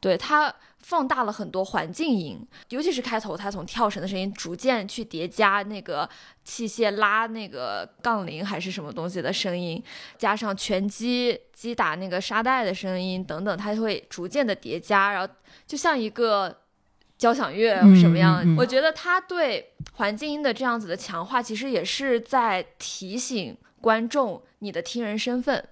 [0.00, 0.52] 对他。
[0.88, 6.08] 放大了很多环境音，尤其是开头，他从跳绳的声音逐渐去叠加那个
[6.44, 9.84] 器械拉那个杠铃还是什么东西的声音，
[10.16, 15.30] 加上拳击击打那个沙袋的声音等等，它会逐渐的叠加，然后
[15.66, 16.56] 就像一个
[17.18, 18.42] 交响乐什么样？
[18.56, 25.68] 我觉得他对环境音的这样子的强化，其实也是在提醒观众你的听人身份，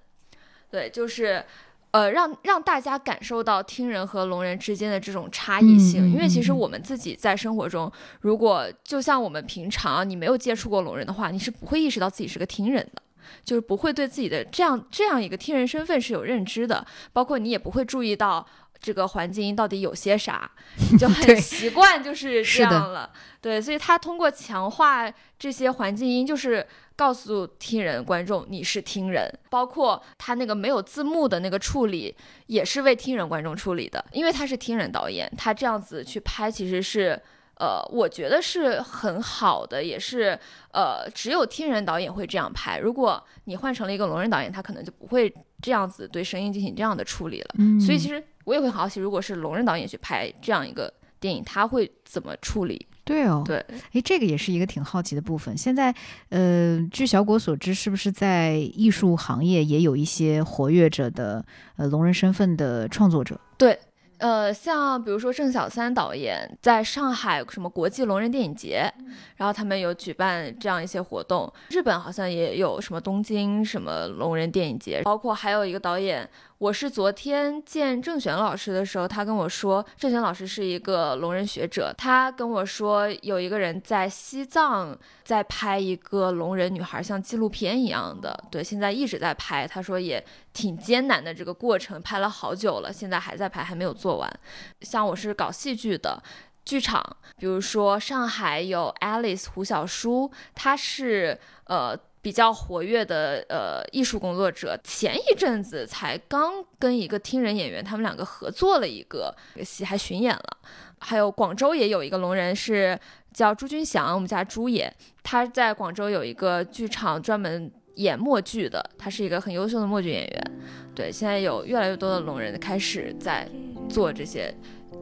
[0.69, 1.43] 对，就是。
[1.91, 13.01] 呃，让让大家感受到听人和聋人之间的这种差异性，因为其实我们自己在生活中，如果就像我们平常你没有接触过聋人的话，你是不会意识到自己是个听人的，
[13.43, 18.45] 就是不会对自己的这样这样一个听人身份是有认知的，包括你也不会注意到
[18.79, 20.51] 这个环境音到底有些啥，
[20.91, 23.09] 你就 很习惯就是这样了。
[23.41, 26.67] 对，所以他通过强化这些环境音，就是。
[26.97, 32.13] 告诉听人观众你是听人，包括他那个没有字幕的那个处理，
[32.47, 37.21] 也是为听人观众处理的，因为他是听人导演，他这样子去拍其实是，
[37.59, 40.37] 呃，我觉得是很好的，也是，
[40.71, 42.79] 呃，只有听人导演会这样拍。
[42.79, 45.31] 如果你换成了一个聋人导演，他可能就不会
[45.61, 47.55] 这样子对声音进行这样的处理了。
[47.79, 52.87] 所以其实我也会好奇，如果是聋人导演去拍这样一个电影，他会怎么处理？
[53.07, 53.57] 对哦，对，
[53.93, 55.57] 哎，这个也是一个挺好奇的部分。
[55.57, 55.95] 现在，
[56.29, 61.43] 呃，据小果所知，是不是在艺术行业也有一些活跃着的
[61.77, 63.39] 呃聋人身份的创作者？
[63.57, 63.79] 对。
[64.19, 68.91] 呃，像比如说郑小三导演在上海什么国际聋人电影节，
[69.35, 71.53] 然后他们有举办这样一些活动。
[71.69, 76.27] 日本好像也有什么东京什么聋人电影节，包括还有一个导演，
[76.59, 89.67] 我是昨天见郑璇老师的时候，他跟我说，郑璇老师是一个聋人学者，他跟我说有一个人在西藏在拍一个聋人女孩，像纪录片一样的，对，现在一直在拍。
[89.67, 90.23] 他说也。
[90.53, 94.39] 挺艰难的这个过程，拍了好久了，现在还在拍，还没有做完。
[94.81, 96.19] 像我是搞戏剧的，
[96.65, 96.99] 剧场，
[97.37, 101.95] 比如说上海有 Alice 胡小叔，他是呃
[102.27, 110.57] 比较活跃的呃艺术工作者，前一阵子才刚跟一个听人演员，他们两个合作了一个戏，还巡演了。
[110.99, 112.99] 还有广州也有一个聋人，是
[113.31, 117.71] 叫朱军祥，我们家朱爷，他在广州有一个剧场专门。
[117.95, 120.51] 演默剧的，他是一个很优秀的默剧演员。
[120.93, 123.49] 对，现在有越来越多的聋人开始在
[123.89, 124.53] 做这些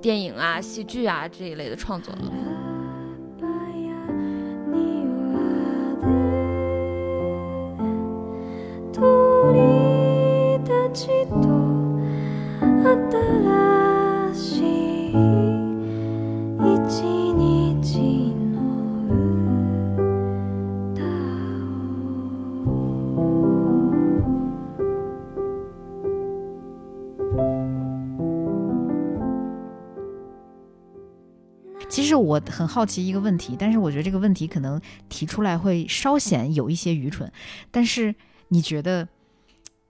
[0.02, 2.65] 电影啊、戏剧啊这一类的创作了。
[10.96, 11.04] 其
[32.04, 34.80] 实我很好奇一个问题，但是我觉得这个问题可能
[35.10, 37.32] 提出来会稍显有一些愚蠢。
[37.72, 38.16] 但是
[38.50, 39.06] 你觉得《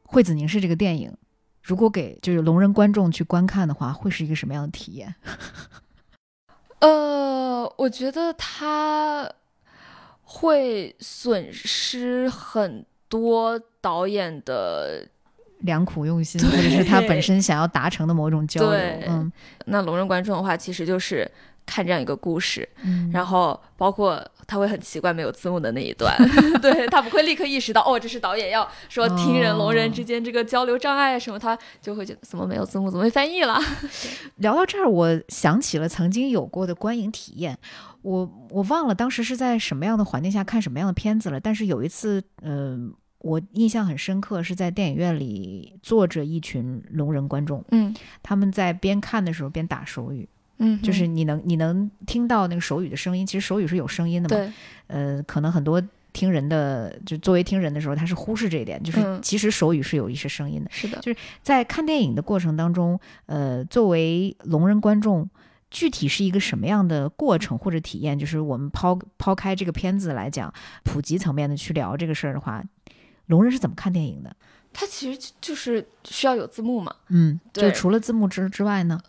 [0.06, 1.14] 惠子凝视》这个电影，
[1.62, 5.16] 如果给就是聋人观众去观看的话，会是一个什么样的体验？
[6.80, 9.30] 呃，我觉得他
[10.24, 15.08] 会损失很多导演的。
[15.60, 18.80] 良苦用心，或者是他本身想要达成的某种交流。
[19.08, 19.32] 嗯，
[19.66, 21.30] 那聋人观众的话，其实就是
[21.66, 26.16] 看这样一个故事，嗯然后包括他会很奇怪没有字幕的那一段，
[26.62, 33.60] 对他不会立刻意识到哦，这是导演要说听人聋人之间这个交流障碍什么，他就会觉得怎么没有字幕，怎么没翻译了？
[34.38, 37.58] 聊到这儿，我想起了曾经有过的观影体验。
[38.02, 54.54] 我我忘了当时是在什么样的环境下看什么样的片子了，但是有一次，嗯、我印象很深刻，是在电影院里坐着一群聋人观众，嗯他们在边看的时候边打手语，嗯就是你能你能听到那个手语的声音，其实手语是有声音的嘛，对，
[54.88, 55.82] 呃，可能很多
[56.14, 60.70] 听人的就作为听人的时候，他是忽视这一点，就是嗯其实手语是有一些声音的。
[60.72, 65.30] 是的，就是在看电影的过程当中，呃，作为聋人观众，
[65.70, 68.18] 具体是一个什么样的过程或者体验？
[68.18, 72.64] 就是我们抛抛开这个片子来讲，普及层面的去聊这个事儿的话，
[73.26, 74.34] 聋人是怎么看电影的？
[74.72, 76.96] 他其实就是需要有字幕嘛。
[77.10, 79.00] 嗯，就对除了字幕之之外呢？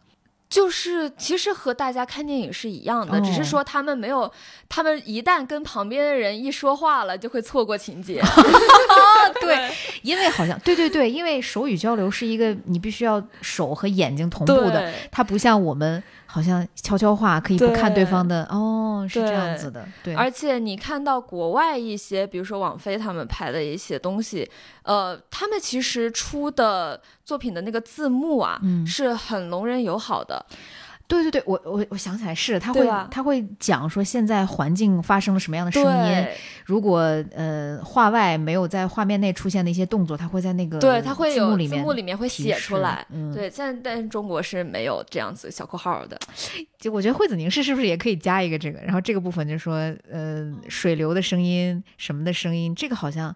[0.48, 4.30] 就是其实和大家看电影是一样的，哦只是说他们没有，
[4.68, 8.22] 他们一旦跟旁边的人一说话了，就会错过情节。
[9.40, 9.70] 对，
[10.02, 16.02] 因为好像对对对，因为手语交流是一个你必须要手和眼睛同步的，它不像我们
[16.36, 18.44] 好像悄悄话可以不看对对方的。
[18.50, 24.46] 哦，是这样子的，对，而且你看到国外一些，比如说网飞他们拍的一些东西，
[24.82, 28.86] 呃，他们其实出的作品的那个字幕啊，嗯。
[28.86, 30.44] 是很聋人友好的。
[31.08, 36.26] 对对对，我我我想起来是他会他会讲说现在环境发生了什么样的声音，
[36.64, 36.98] 如果
[37.34, 43.06] 呃画外没有在画面内出现的一些动作，他会在那个对，他会有字幕里面会写出来。
[43.10, 46.18] 嗯，，对，现在但是中国是没有这样子小括号的。
[46.78, 49.76] 就我觉得惠子凝视是不是也可以加一个这个，然后这个部分就说
[50.10, 53.28] 呃水流的声音什么的声音，这个好像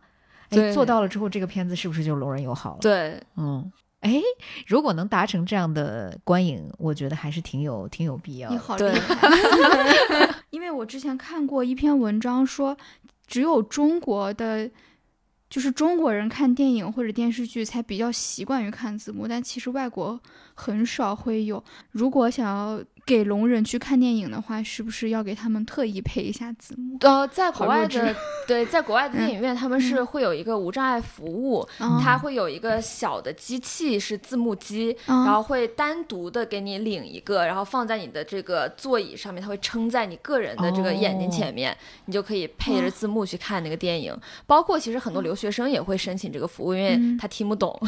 [0.48, 3.70] 哎对做到了之后，这个片子是不是就聋人友好了？，对，嗯。
[4.01, 4.21] 哎，
[4.67, 8.55] 如果能达成这样的观影，我觉得还是挺有挺有必要的。
[8.55, 10.35] 你好厉对害！
[10.51, 12.77] 因为我之前看过一篇文章说，
[13.27, 14.71] 只有中国的，
[15.49, 20.19] 就是中国人看电影或者电视剧才比较习惯于看字幕，但其实外国
[20.61, 21.62] 很少会有。
[21.92, 26.99] 如果想要给聋人去看电影的话，是不是要给他们特意配一下字幕？
[27.01, 28.14] 呃，在国外的
[28.46, 44.14] 对，在国外的嗯电影院，他们是会有一个无障碍服务，嗯它会有一个小的机器是字幕机，嗯然后会单独的给你领一个，然后放在你的这个座椅上面，它会撑在你个人的这个眼睛前面，你就可以配着字幕去看那个电影。
[44.46, 47.77] 包括其实很多留学生也会申请这个服务，因为嗯他听不懂，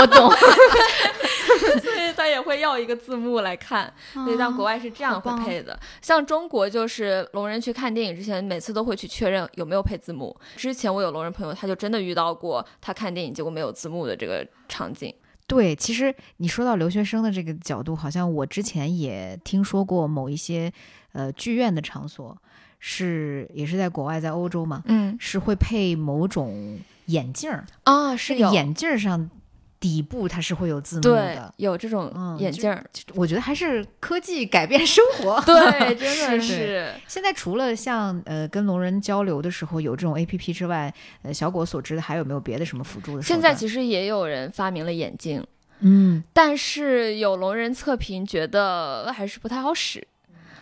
[0.00, 0.32] 我懂，
[1.80, 3.92] 所以他也会要一个字幕来看。
[4.12, 5.78] 所以在国外是这样会配的。
[6.00, 10.34] 像中国就是聋人去看电影之前，每次都会去确认有没有配字幕。
[10.56, 15.14] 之前我有聋人朋友，他就真的遇到过他看电影结果没有字幕的这个场景。
[15.46, 20.72] 对，其实你说到留学生的这个角度，好像我之前也听说过某一些
[21.12, 22.34] 呃剧院的场所
[22.78, 29.28] 是也是在国外，在欧洲嘛，嗯是会配某种眼镜儿，啊，是有眼镜儿上
[29.84, 31.52] 底部它是会有字幕对的。
[31.58, 32.82] 有这种眼镜儿，
[33.14, 35.38] 我觉得还是科技改变生活。
[35.44, 36.94] 对， 真的是是。
[37.06, 43.22] 现在除了像呃跟聋人交流的时候有这种 A P P 之外，呃小果所知的还有没有别的什么辅助的？
[43.22, 45.46] 现在其实也有人发明了眼镜，
[45.80, 50.06] 嗯但是有聋人测评觉得还是不太好使。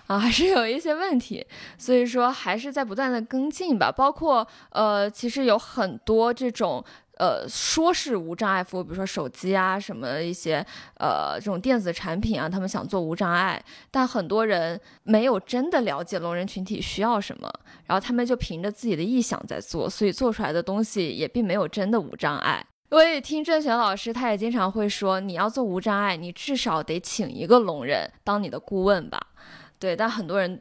[0.09, 1.47] 啊，还是有一些问题，
[1.79, 3.91] 所以说还是在不断的跟进吧。
[3.91, 6.85] 包括呃，其实有很多这种
[7.23, 10.55] 呃说是无障碍服务，比如说手机啊什么一些
[10.99, 17.49] 呃这种电子产品啊，他们想做无障碍，但很多人没有真的了解聋人群体需要什么，
[17.87, 22.67] 然后他们就凭着自己的臆想在做，所以做出来的东西也并没有真的无障碍。
[22.91, 29.19] 我也听郑璇老师，他也经常会说，你要做无障碍，你至少得请一个聋人当你的顾问吧。
[29.79, 30.61] 对，但很多人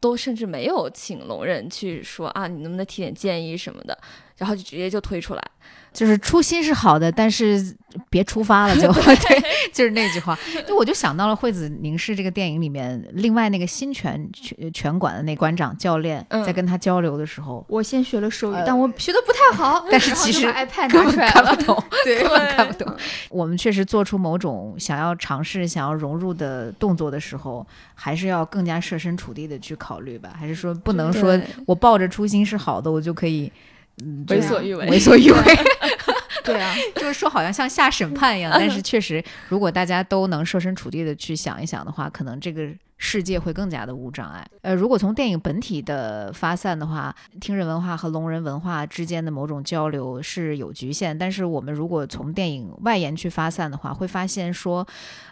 [0.00, 3.98] 都甚至没有请聋人去说啊，你能不能提点建议什么的，
[4.38, 5.42] 然后就直接就推出来。
[5.92, 7.72] 就是初心是好的，但是
[8.10, 10.36] 别出发了就 对，就是那句话。
[10.66, 21.62] 就我就想到了惠子凝视这个电影里面，另外那个新拳拳拳馆的那馆长教练嗯在跟他交流的时候，我先学了手语，呃但我学的不太好，但是其实 iPad 根本拿出来了看不。
[21.62, 22.92] 懂，对根本看不懂。
[23.30, 30.34] 我们确实做出某种想要尝试、想要融入的动作的时候，还是要更加设身处地的去考虑吧。
[30.36, 33.52] 还是说不能说我抱着初心是好的，我就可以。
[34.02, 34.86] 嗯，为所欲为。
[34.88, 35.38] 为所欲为，
[36.42, 36.54] 对。
[36.60, 44.46] 啊，就是说好像像下审判一样，但是确实，如果大家都能设身处地的去想一想的话，可能这个世界会更加的无障碍。
[44.62, 54.86] 呃，如果从电影本体的发散的话，听人文化和聋人文化之间的某种交流是有局限，但是我们如果从电影外延去发散的话，会发现说，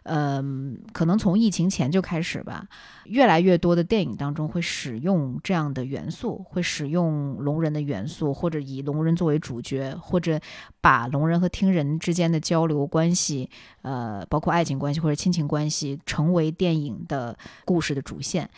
[0.05, 2.65] 嗯、可能从疫情前就开始吧，
[3.05, 10.41] 越来越多的电影当中会使用这样的元素，会使用聋人的元素，或者以聋人作为主角，或者
[10.81, 13.49] 把聋人和听人之间的交流关系，
[13.83, 18.49] 呃，包括爱情关系或者亲情关系，成为电影的故事的主线。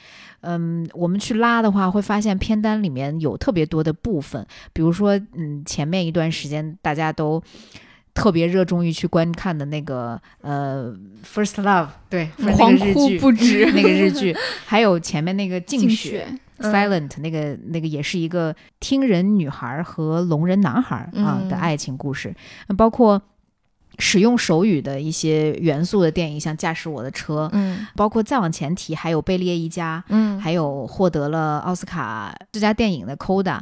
[0.41, 7.43] 嗯，我们去拉的话，会发现片单里面有特别多的部分，比如说，嗯，前面一段时间大家都。
[8.15, 10.93] 特别热衷于去观看的那个呃
[11.27, 13.71] 《First Love》，对，狂哭不止。
[13.73, 14.35] 那个日剧，
[14.65, 16.27] 还有前面那个《静静雪》
[16.65, 21.49] 雪 Silent 那个那个也是一个听人女孩和聋人男孩啊嗯。
[21.49, 22.33] 的爱情故事，
[22.69, 23.21] 呃包括
[23.99, 27.85] 使用手语的一些元素的电影，像《驾驶我的车》，嗯。
[27.97, 30.41] 包括再往前提，还有《贝利耶一家》，嗯。
[30.41, 33.59] 还有获得了奥斯卡最佳电影的 Coda，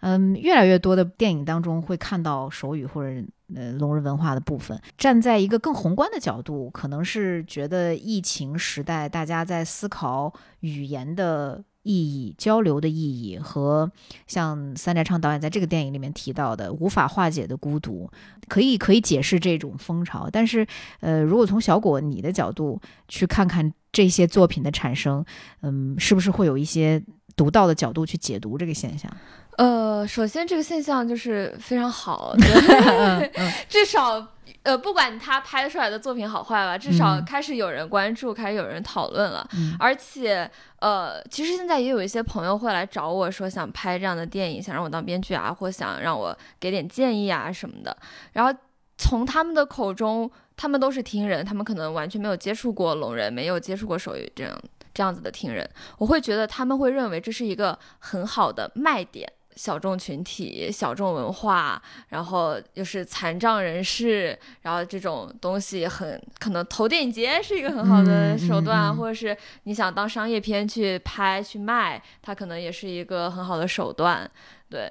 [0.00, 3.20] 嗯，越来越多的电影当中会看到手语或者
[3.54, 4.80] 呃龙人文化的部分。
[4.96, 11.64] 站在一个更宏观的角度，可能是觉得疫情时代大家在思考语言的。
[11.84, 13.90] 意义、交流的意义和
[14.26, 18.10] 像三宅唱导演在这个电影里面提到的无法化解的孤独，
[18.46, 20.28] 可以可以解释这种风潮。
[20.30, 20.66] 但是，
[21.00, 25.24] 呃，如果从小果你的角度去看看这些作品的产生，
[25.62, 27.02] 嗯，是不是会有一些
[27.34, 29.10] 独到的角度去解读这个现象？
[29.58, 34.24] 呃，首先这个现象就是非常好， 嗯对嗯 至少
[34.62, 39.46] 呃，不管他拍出来的作品好坏吧，至少嗯开始有人关注，开始有人讨论了。
[39.54, 40.48] 嗯而且，
[40.78, 47.96] 呃，其实现在也有一些朋友会来找我说想拍这样的电影，想让我当编剧啊，或想让我给点建议啊什么的。
[48.34, 48.56] 然后
[48.96, 54.56] 从他们的口中，他们都是听人，他们可能完全没有接触过聋人，没有接触过手语这样
[54.94, 55.68] 这样子的听人。
[55.98, 59.32] 我会觉得他们会认为这是一个很好的卖点。
[59.58, 74.30] 小众群体、小众文化，然后又是残障人士，然后这种东西很可能投电影节是一个很好的嗯手段，嗯嗯或者是你想当商业片去拍去卖，它可能也是一个很好的手段。
[74.70, 74.88] 对，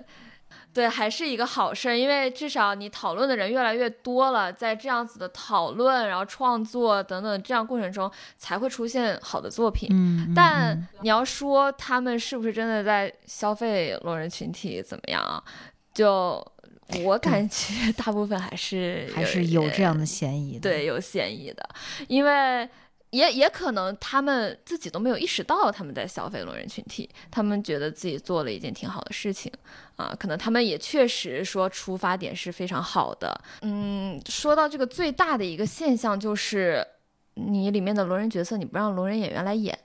[0.78, 9.90] 对，还是一个好事儿，因为至少你讨论的人越来越多了，在这样子的讨论，然后创作等等这样过程中，才会出现好的作品。
[9.92, 15.44] 嗯，但嗯你要说他们是不是真的在消费聋人群体怎么样啊？
[15.96, 16.46] 就
[17.04, 20.70] 我感觉 大部分还是还是有这样的嫌疑的。
[20.70, 21.68] 对有嫌疑的，
[22.08, 22.70] 因为
[23.12, 29.52] 也也可能他们自己都没有意识到他们在消费聋人群体，他们觉得自己做了一件挺好的事情
[29.96, 33.40] 啊，可能他们也确实说出发点是非常好的。
[33.62, 36.86] 嗯，说到这个最大的一个现象就是，
[37.36, 39.80] 你里面的聋人角色你不让聋人演员来演，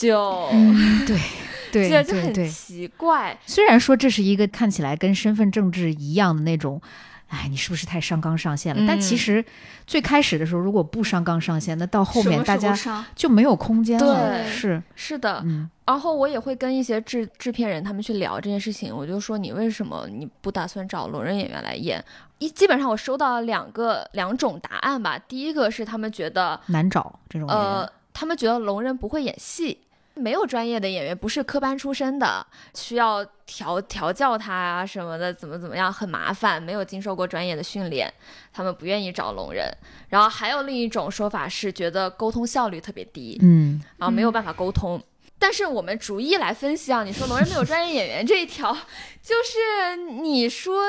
[0.00, 0.48] 就。
[0.52, 1.18] 嗯，对
[1.70, 2.48] 对这就很对对。
[2.48, 6.80] 奇怪，虽然说这是一个看起来跟身份政治一样的那种。
[7.28, 8.82] 哎，你是不是太上纲上线了？
[8.86, 9.44] 但其嗯实
[9.86, 12.74] 最开始的时候，如果不上纲上线，那到后面大家
[13.14, 14.30] 就没有空间了。
[14.30, 15.42] 对是，是的。
[15.44, 22.04] 嗯然后我也会跟一些制制片人他们去聊这件事情，我就说你为什么你不打算找聋人演员来演？
[22.38, 25.18] 一基本上我收到了两个两种答案吧。
[25.18, 27.66] 第一个是他们觉得，难找这种演员。
[27.66, 29.78] 呃，他们觉得聋人不会演戏。
[30.18, 38.12] 没有专业的演员，不是科班出身的，需要调调教他啊什么的，怎么怎么样，很麻烦，没有经受过专业的训练，
[38.52, 39.70] 他们不愿意找聋人。
[40.08, 45.02] 然后还有另一种说法是觉得沟通效率特别低，嗯，然后没有办法沟通。
[45.40, 48.72] 但是我们逐一来分析啊，你说聋人没有专业演员这一条，
[49.22, 50.82] 就是你说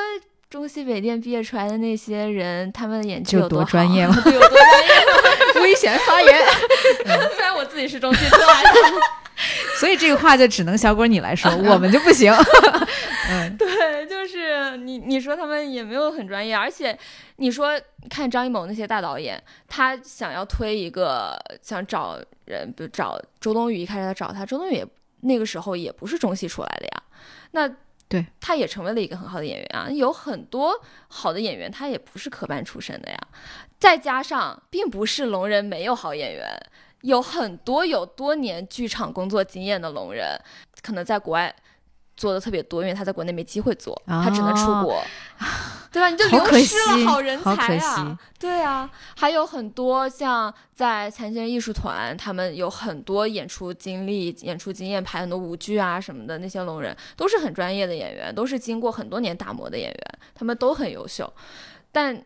[0.50, 4.58] 中西北电毕业出来的那些人，他们的演技有好多专业吗 对，有多专
[5.54, 5.62] 业？
[5.62, 6.44] 危险发言。
[7.36, 8.80] 虽然我自己是中戏出来的，
[9.78, 12.32] 所以这个话就只能小果你来说，我们就不行。
[13.30, 16.98] 嗯，对，就是你你说他们也没有很专业，而且
[17.36, 24.86] 你说看张艺谋那些大导演，他想要推一个想找人，比如找周冬雨，一开始他找他，周冬雨也
[25.20, 27.02] 那个时候也不是中戏出来的呀，
[27.52, 27.70] 那
[28.10, 29.88] 对，他也成为了一个很好的演员啊。
[29.88, 30.74] 有很多
[31.06, 33.16] 好的演员，他也不是科班出身的呀。
[33.78, 36.44] 再加上，并不是聋人没有好演员，
[37.02, 40.36] 有很多有多年剧场工作经验的聋人，
[40.82, 41.54] 可能在国外
[42.20, 45.02] 做的特别多，因为他在国内没机会做，他只能出哦国，
[45.90, 46.10] 对吧？
[46.10, 48.18] 你就流失了好人才啊！
[48.38, 61.32] 对啊，还有很多像在残疾人艺术团，他们有很多演出经历、演出经验，排很多舞剧啊什么的，那些聋人都是很专业的演员，都是经过很多年打磨的演员，他们都很优秀，
[61.90, 62.22] 但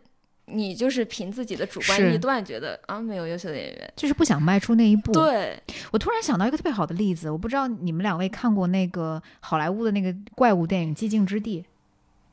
[0.46, 3.92] 你就是凭自己的主观是臆断觉得啊没有优秀的演员。
[3.96, 5.58] 就是不想迈出那一步。，对，
[5.90, 11.60] 我突然想到一个特别好的例子，我不知道你们两位看过那个好莱坞的那个怪物电影《寂静之地》，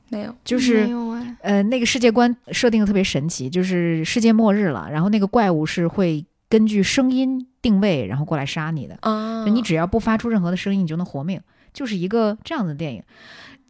[0.10, 8.98] 没有，就是没有哎，呃，那个世界观设定的特别神奇，就是世界末日了，然后那个怪物是会根据声音定位，然后过来杀你的。
[9.48, 11.40] 你只要不发出任何的声音，你就能活命，
[11.74, 13.02] 就是一个这样的电影。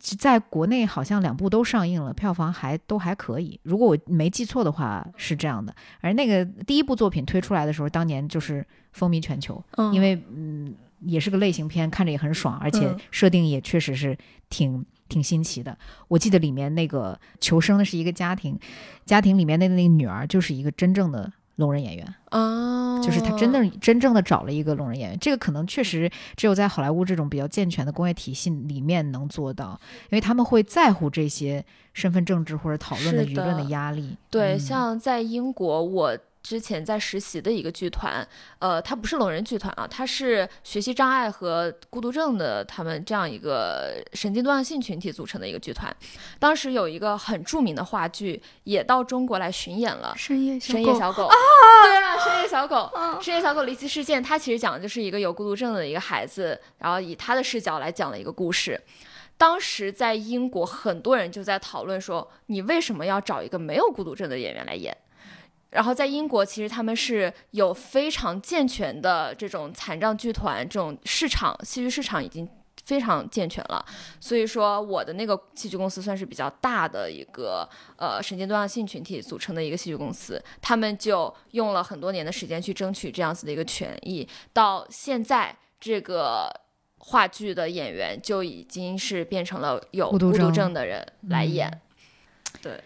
[0.01, 3.59] 其在国内好像两部都上映了，票房还都还可以。
[3.63, 5.73] 如果我没记错的话，是这样的。
[6.01, 14.17] 而那个第一部作品推出来的时候，当年就是风靡全球，嗯因为嗯也是个类型片，看着也很爽，而且嗯设定也确实是
[14.49, 15.77] 挺挺新奇的。
[16.07, 18.59] 我记得里面那个求生的是一个家庭，
[19.05, 21.31] 家庭里面的那个女儿就是一个真正的
[21.62, 22.16] 聋人演员。
[22.30, 34.18] 啊，就是他真的真正的找了一个聋人演员，这个可能确实只有在好莱坞这种比较健全的工业体系里面能做到，因为他们会在乎这些身份政治或者讨论的舆论的的压力。
[34.30, 38.27] 对，嗯像在英国，我之前在实习的一个剧团，
[38.59, 45.95] 呃，它不是聋人剧团啊，它是学习障碍和孤独症的他们这样一个神经多样性群体组成的一个剧团。
[46.39, 50.13] 当时有一个很著名的话剧也到中国来巡演了。
[50.17, 51.35] 深夜小深夜狗小狗啊，
[51.83, 58.81] 对啊，深夜小狗，啊深夜小狗离奇事件，它其实讲的就是一个有孤独症的一个孩子，然后以他的视角来讲了一个故事。
[59.37, 64.95] 当时在英国，很多人就在讨论说，你为什么要找一个没有孤独症的演员来演？
[65.72, 72.47] 然后在英国，其实他们是有非常健全的这种残障剧团，这种市场戏剧市场已经
[72.86, 73.86] 非常健全了。
[74.19, 77.67] 所以说，我的那个戏剧公司算是比较大的一个
[77.97, 86.49] 呃神经多样性群体组成的一个戏剧公司，他们就用了很多年的时间去争取这样子的一个权益，到现在这个。
[87.03, 91.82] 话剧的演员就已经是变成了有孤独症症的人来演，
[92.61, 92.80] 对，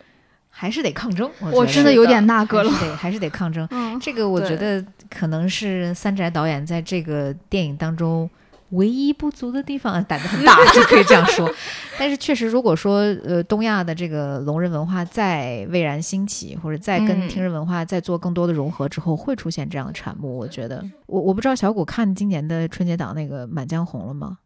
[0.58, 1.30] 还是得抗争。
[1.52, 2.72] 我真的有点那个了。
[2.80, 3.68] 对还是得抗争。
[3.72, 8.30] 嗯，这个我觉得可能是三宅导演在这个电影当中
[8.70, 11.52] 唯一不足的地方，胆子很大，就可以这样说。
[12.00, 20.38] 但是确实，如果说呃东亚的这个聋人文化再蔚然兴起，或者再跟嗯听人文化再做更多的融合之后，会出现这样的产物。
[20.38, 24.38] 我觉得，我我不知道小谷看今年的春节档那个《满江红》了吗？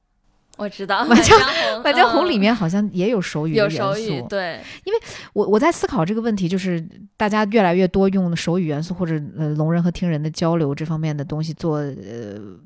[0.59, 4.59] 我知道《满江江红》《满江红》里嗯面好像也有手语的元有手语对。
[4.83, 4.99] 因为，
[5.33, 6.85] 我我在思考这个问题，就是
[7.15, 11.95] 大家越来越多用手语元素或者呃聋人和听人的交流这方面的东西做呃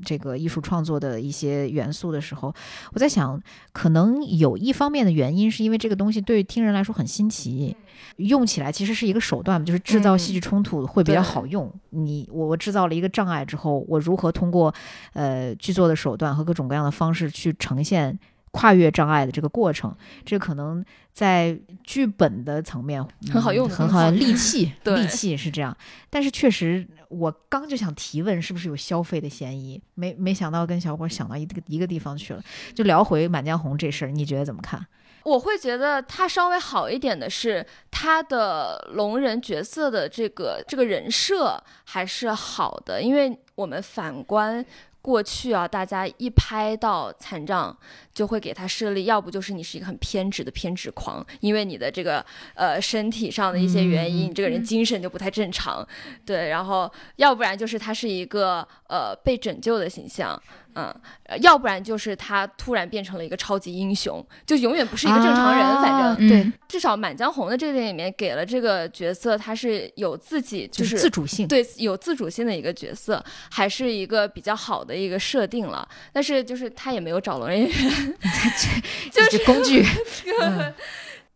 [0.03, 2.53] 这个艺术创作的一些元素的时候，
[2.93, 3.39] 我在想，
[3.71, 7.75] 可能有一方面的原因是因为这个东西对听人来说很新奇，
[8.17, 11.71] 用起来其实是一个手段，就是制造嗯戏剧冲突会比较好用。
[11.89, 14.73] 你我我制造了一个障碍之后，我如何通过
[15.13, 18.17] 呃剧作的手段和各种各样的方式去呈现。
[18.53, 19.93] 跨越障碍的这个过程，
[20.23, 25.75] 这可能在剧本的层面很好用的嗯很好用利器， 对利器是这样。
[26.11, 29.81] 但是确实，我刚就想提问，是不是有消费的嫌疑？
[29.95, 32.43] 没没想到跟小伙想到一个一个地方去了。
[32.75, 34.85] 就聊回《满江红》这事儿，你觉得怎么看？
[35.23, 44.63] 我会觉得他稍微好一点的是，他的龙人角色的这个这个人设还是好的，因为我们反观。
[45.03, 47.77] 过去啊，大家一拍到残障，
[48.13, 52.25] 就会给他设立，要不就是你是一个很偏执的偏执狂，因为你的这个
[52.55, 55.85] 呃身体上的一些原因，嗯你这个人精神就不太正常，
[56.25, 60.41] 对，然后要不然就是他是一个呃被拯救的形象，
[60.75, 60.93] 嗯，
[61.23, 71.47] 呃要不然就是他突然变成了一个超级英雄，就永远不是一个正常人，反正啊对，嗯至少《满江红》的这个电影里面给了这个角色，他是有自己就就是自主性。
[71.47, 75.87] 对有自主性的一个角色，还是一个比较好的一个设定了。
[76.11, 78.15] 但是就是他也没有找聋人演员，
[79.11, 79.85] 就是工具。
[80.41, 80.73] 嗯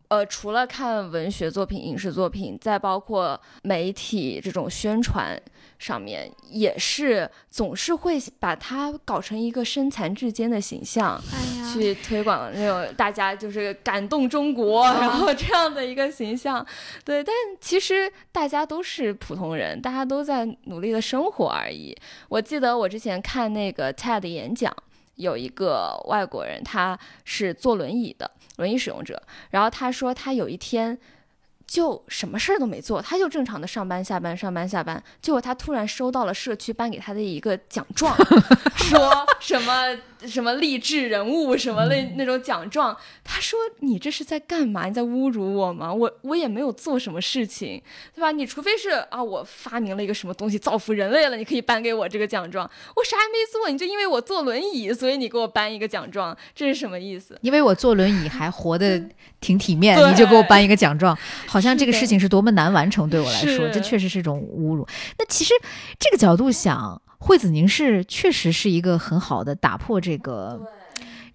[0.08, 5.38] 呃，除了看文学作品、影视作品，再包括媒体这种宣传
[5.78, 11.20] 上面，也是总是会把它搞成一个身残志坚的形象。
[11.32, 16.66] 哎，去推广那种大家就是感动中国，然后这样的一个形象，
[17.04, 17.22] 对。
[17.22, 21.96] 但其实大家都是普通人，大家都在努力的生活而已。
[22.28, 24.74] 我记得我之前看那个 TED 演讲，
[25.14, 30.98] 有一个外国人，他是坐轮椅的轮椅使用者，然后他说他有一天。
[31.68, 35.00] 就什么事儿都没做，他就正常的上班下班上班下班。
[35.20, 38.16] 结果他突然收到了社区颁给他的一个奖状，
[38.74, 39.94] 说什么
[40.26, 42.96] 什么励志人物什么那那种奖状。
[43.22, 44.86] 他说：“你这是在干嘛？
[44.86, 45.92] 你在侮辱我吗？
[45.92, 47.82] 我我也没有做什么事情，
[48.14, 48.32] 对吧？
[48.32, 52.68] 你除非是啊，我发明了一个什么东西造福人类了，你可以颁给我这个奖状。
[52.96, 57.38] 我啥也没做，你就因为我坐轮椅，所以你给我颁一个奖状，这是什么意思？
[57.42, 59.02] 因为我坐轮椅还活得
[59.40, 61.14] 挺体面，对你就给我颁一个奖状，
[61.46, 64.86] 好好像这个事情是多么难完成，对我来说，这确实是一种侮辱。
[65.18, 65.52] 那其实
[65.98, 70.60] 这个角度想，惠子凝视确实是一个很好的打破这个。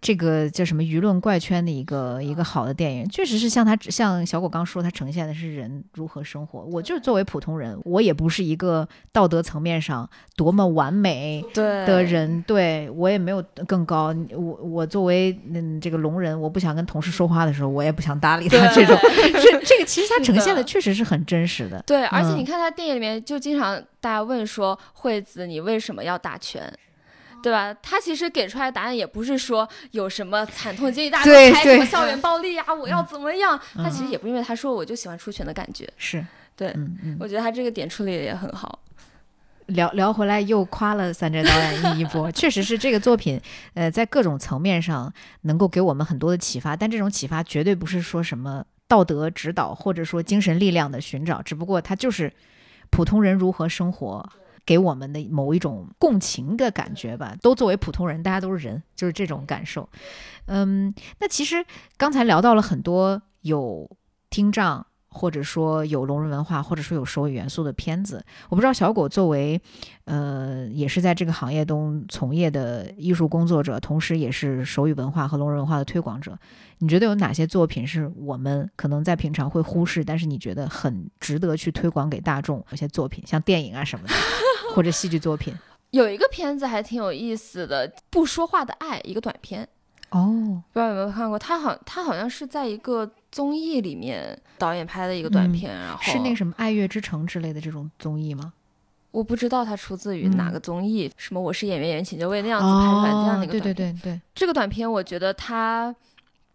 [0.03, 6.59] 这个叫什么舆论怪圈的一个一个好的电影，确实是像他像小果刚说，他呈现的是人如何生活。
[6.65, 14.13] 我就是作为普通人，我也不是一个道德层面上多么完美的人，对我也没有更高。
[14.31, 18.57] 我我作为嗯这个聋人，我不想跟同事说话的时候，我也不想搭理他。
[18.75, 18.97] 这种
[19.41, 21.81] 这这个其实他呈现的确实是很真实的。
[21.87, 26.61] 对，而且嗯你看他电影里面就经常大家问说惠子你为什么要打拳？
[27.43, 27.71] 对吧？
[27.83, 33.59] 他其实给出来的答案也不是说有什么惨痛经历，大家对对都拍什么校园暴力啊，我要怎么样？
[33.75, 35.87] 他其实也不因为他说我就喜欢出拳的感觉。
[35.97, 36.25] 是，
[36.55, 37.17] 对嗯嗯。
[37.19, 38.79] 我觉得他这个点处理的也很好。
[39.67, 43.39] 聊聊回来又夸了三宅导演一波，确实是这个作品，
[43.73, 52.31] 呃，在各种层面上能够给我们很多的启发，但这种启发绝对不是说什么道德指导或者说精神力量的寻找，只不过它就是
[52.89, 54.29] 普通人如何生活。
[54.65, 59.89] 给我们的某一种共情的感觉吧，都作为普通人，大家都是人，就是这种感受。
[60.45, 61.65] 嗯，那其实
[61.97, 63.89] 刚才聊到了很多有
[64.29, 68.25] 听障，或者说有聋人文化，或者说有手语元素的片子。
[68.49, 69.61] 我不知道小狗作为
[70.05, 76.37] 呃也是在这个行业中从业的艺术工作者，同时也是手语文化和聋人文化的推广者，
[76.79, 82.65] 你觉得有哪些作品是我们可能在平常会忽视，但是你觉得很值得去推广给大众？
[82.71, 84.13] 有些作品像电影啊什么的，
[84.73, 85.53] 或者戏剧作品。
[85.91, 89.67] 有一个片子还挺有意思的，《不说话的爱》，一个短片，
[90.09, 91.37] 哦，不知道有没有看过？
[91.37, 98.53] 他好，他好像是在一个综艺里面导演拍的一个短嗯片，然后是那个什么《爱乐之城》之类的这种综艺吗？
[99.09, 103.75] 我不知道它出自于哪嗯个综艺，什么我是演员，演员请就位那样子拍出来的这样的一个短片。
[103.75, 105.93] 对对对，这个短片我觉得他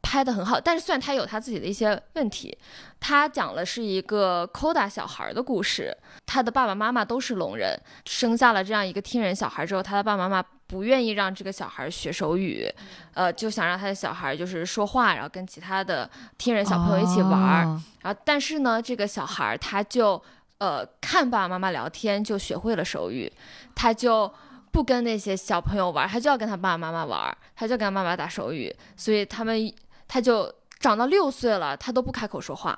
[0.03, 2.57] 拍的很好，但是虽然他有他自己的一些问题，
[3.01, 5.94] 他讲了是一个 Koda 小孩的故事，
[6.24, 12.72] 他的爸爸妈妈都是聋人，生下了这样一个听人小孩之后，他的爸爸妈妈不愿意让这个小孩学手语，
[13.14, 17.66] 呃，就想让他的小孩就是说话，然后跟其他的听人小朋友一起玩
[18.03, 20.22] 然后，但是呢，这个小孩儿他就
[20.59, 23.30] 呃看爸爸妈妈聊天，就学会了手语，
[23.74, 24.32] 他就
[24.70, 29.74] 不跟那些小朋友玩儿，他就要跟他爸爸妈妈玩儿，他就跟他妈妈打手语，所以他们
[30.09, 32.76] 他就长到六岁了，他都不开口说话。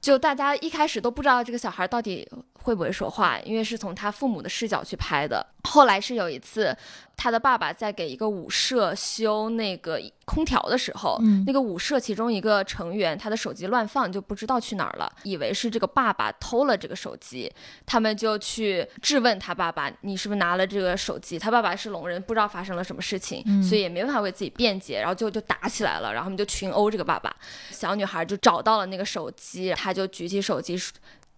[0.00, 2.28] 就大家一开始都不知道这个小孩到底
[2.64, 5.46] 会不会说话，因为是从他父母的视角去拍的。
[5.64, 6.76] 后来是有一次，
[7.16, 17.50] 他的爸爸在给一个舞社修那个空调的时候，嗯那个舞社其中一个成员他的手机乱放，就不知道去哪儿了，以为是这个爸爸偷了这个手机，
[17.84, 27.34] 他们就去质问他爸爸：“你是不是拿了这个手机？”他爸爸是聋人，不知道发生了什么事情，嗯所以也没办法为自己辩解，然后就就打起来了，然后他们就群殴这个爸爸。
[27.70, 30.78] 小女孩就找到了那个手机，她就举起手机。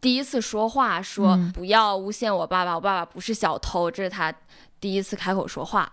[0.01, 4.33] 第一次说话说嗯不要诬陷我爸爸，我爸爸不是小偷，这是他
[4.79, 5.93] 第一次开口说话。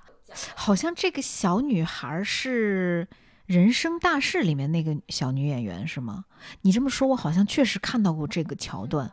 [0.55, 3.07] 好像这个小女孩是
[3.45, 6.25] 《人生大事》里面那个小女演员是吗？
[6.61, 9.11] 你这么说，我好像确实看到过这个桥段。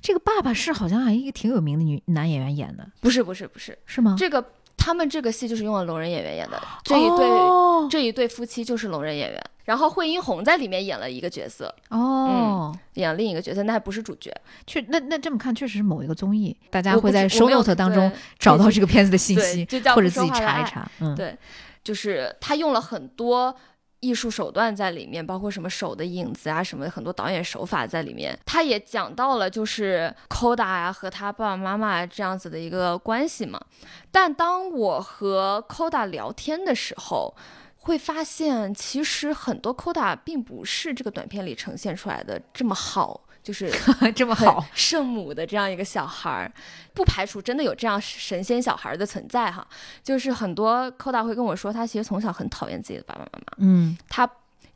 [0.00, 4.16] 这个爸爸是好像还一个挺有名的女男演员演的，不是不是不是，是吗？
[4.18, 4.42] 这个
[4.84, 9.40] 他们这个戏就是用了聋人演员演的，这一对、哦这一对夫妻就是聋人演员。
[9.64, 14.34] 然后惠英红在里面演了一个角色，哦，演了另一个角色，那还不是主角。
[14.66, 18.10] 确那那这么看，确实是某一个综艺，大家会在 show note 当中
[18.40, 19.64] 找到这个片子的信息
[19.94, 20.90] 或者自己查一查。
[20.98, 21.36] 嗯，对
[21.84, 23.54] 就是他用了很多
[24.02, 28.36] 艺术手段在里面，包括什么手的影子啊，什么很多导演手法在里面。
[28.44, 33.60] 他也讲到了就是 Koda 呀、和他爸爸妈妈这样子的一个关系嘛。
[34.10, 37.32] 但当我和 Koda 聊天的时候，
[37.78, 43.22] 会发现其实很多 Koda 并不是这个短片里呈现出来的这么好。
[43.42, 43.70] 就是
[44.14, 46.52] 这么很好，圣母的这样一个小孩儿，
[46.94, 49.66] 不排除真的有这样神仙小孩儿的存在哈。
[50.02, 54.28] 就是很多扣大会跟我说，他其实从小很讨厌自己的爸爸妈妈，嗯，他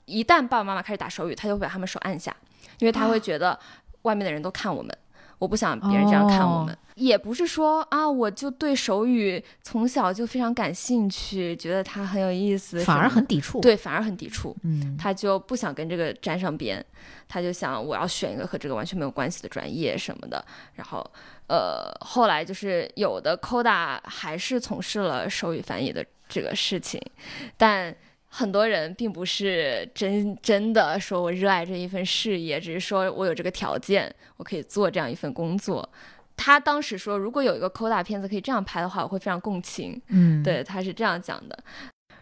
[0.07, 2.35] 一旦爸爸妈妈开始打手语，他就会把他们手按下，
[2.79, 3.59] 因为他会觉得
[4.03, 4.97] 外面的人都看我们。
[5.39, 14.57] 我不想别人这样看我们，哦也不是说啊，我就对手语从小就非常感兴趣，觉得它很有意思，反而很抵触。，对，反而很抵触。
[14.62, 16.82] 嗯，他就不想跟这个沾上边，
[17.28, 20.43] 他就想我要选一个和这个完全没有关系的专业什么的。
[20.72, 21.07] 然后，
[21.49, 26.99] 呃，后来就是有的 Koda 还是从事了手语翻译的这个事情，
[27.59, 27.95] 但
[28.39, 35.89] 很多人并不是真真的说我热爱这一份事业，只是说我有这个条件，我可以做这样一份工作。
[36.37, 39.99] 他当时说，如果有一个 Koda 片子可以这样拍的话，我会非常共情。
[40.09, 41.59] 嗯，对，他是这样讲的。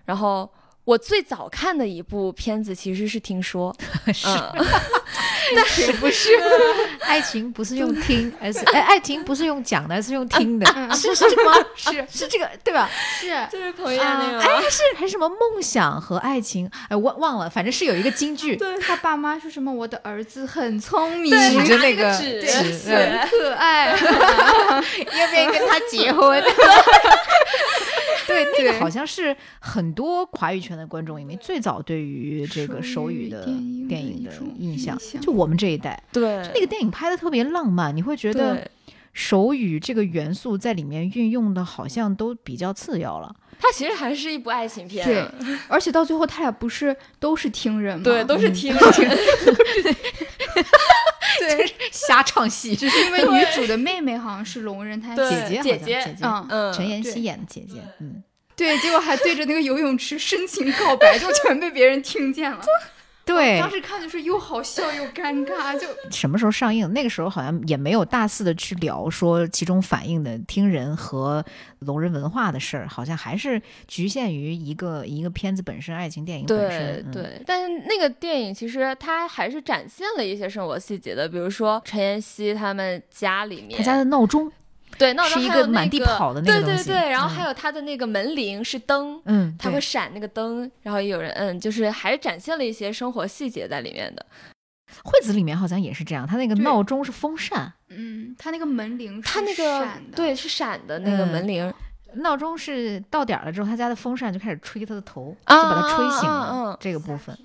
[0.04, 0.48] 然后
[0.84, 3.74] 我最早看的一部片子其实是听说，
[4.12, 4.66] 是嗯，
[5.56, 6.30] 但是不是
[7.00, 11.52] 爱情不是用听，而是哎，爱情不是用讲的，而是用听的，是是这个吗？
[11.74, 12.90] 是是这个对吧？
[13.18, 16.70] 是就是彭于晏那个吗，哎，是还是什么梦想和爱情？
[16.88, 19.72] 哎，忘忘了，反正是有一个京剧，他爸妈说什么？
[19.72, 23.88] 我的儿子很聪明，对指着那个很可爱。
[23.88, 26.42] 要不要跟他结婚？
[28.26, 33.44] 对，那个好像是很多华语圈的观众里面最早对于这个手手语语的
[33.88, 36.22] 电影的印象就我们这一代，对，
[36.54, 38.70] 那个电影拍的特别浪漫，你会觉得对，
[39.14, 43.34] 手语这个元素在里面运用的好像都比较次要了。
[43.58, 45.24] 它其实还是一部爱情片，对，
[45.68, 48.04] 而且到最后他俩不是都是听人吗？
[48.04, 48.74] 对，都是嗯听
[51.38, 58.22] 对，瞎唱戏，只是因为女主的妹妹好像是聋人，她对姐姐好像姐姐姐姐，嗯嗯，陈妍希演的姐姐，嗯，
[58.56, 62.60] 对，结果还对着那个游泳池深情告白，就全被别人听见了。
[63.24, 66.92] 对当，时看就是又好笑又尴尬，就 什么时候上映？
[66.92, 71.44] 那个时候好像也没有大肆的去聊说其中反映的听人和
[71.80, 77.04] 聋人文化的事儿，好像还是局限于一个一个片子本身，爱情电影本对身。
[77.06, 84.50] 嗯，对，但是那个电影其实它还是展现了一些生活细节的，比如说陈妍希他们家里面，他家的闹钟，
[84.98, 94.24] 对闹钟是一还有那个满地跑的那个东西对对对，然后嗯还有他的那个门铃是灯，嗯，对它会闪那个灯，然后也有人摁，就是还是展现了一些生活细节在里面的。
[95.02, 101.74] 惠子里面好像也是这样，他那个闹钟是风扇，嗯，他那个门铃是它那个，对是闪的那个嗯门铃，
[102.14, 107.36] 闹钟是到点儿了之后，他家的风扇就开始吹他的头，啊就把他吹醒了、啊啊啊这个部分。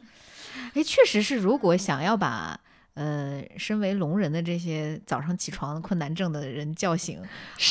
[0.76, 2.60] 哎，确实是，如果想要把
[2.96, 7.22] 呃身为聋人的这些早上起床困难症的人叫醒，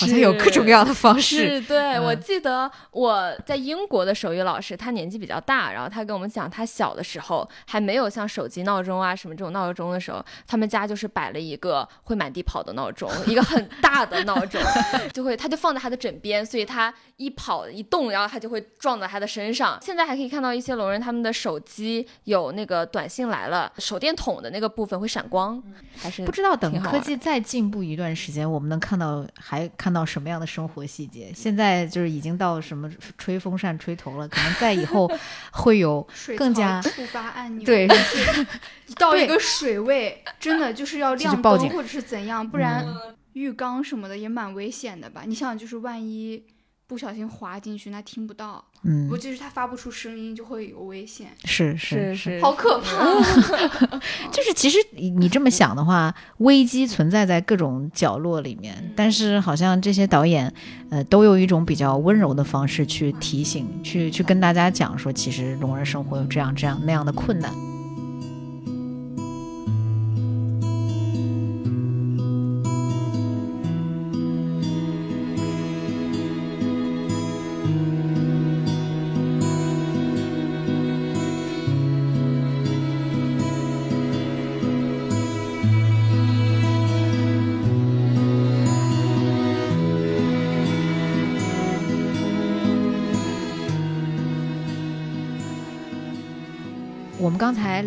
[0.01, 1.61] 好像有各种各样的方式。
[1.61, 14.61] 是对，嗯我记得我在英国的手语老师，他年纪比较大，然后他跟我们讲，他小的时候还没有像手机闹钟啊什么这种闹钟的时候，他们家就是摆了一个会满地跑的闹钟，一个很大的闹钟，
[15.13, 19.79] 就会他就放在他的枕边，所以他一跑一动，然后他就会撞在他的身上。
[19.83, 25.61] 现在还可以看到一些聋人他们的手机有那个短信来了，手电筒的那个部分会闪光，
[25.97, 31.33] 还是不知道等科技再进步一段时间，我们能看到还看到什么样的生活细节？
[31.35, 35.11] 现在就是已经到什么吹风扇吹头了，可能在以后
[35.53, 36.07] 会有
[36.37, 37.89] 更加触发按钮，对。
[37.89, 37.97] 对
[38.97, 43.15] 到一个水位，真的就是要亮灯或者是怎样，不然嗯。
[43.35, 45.23] 浴缸什么的也蛮危险的吧？
[45.25, 46.43] 你想，就是万一
[46.89, 49.07] 不小心滑进去，那听不到，嗯。
[49.11, 53.05] 不，就是它发不出声音，就会有危险，是是是，好可怕。
[54.33, 58.93] 就是其实你你这么想的话，危机存在在各种角落里面，嗯。
[58.97, 60.51] 但是好像这些导演，
[60.89, 67.78] 呃，都有一种比较温柔的方式去提醒，去去跟大家讲说，其实聋人生活有这样这样那样的困难。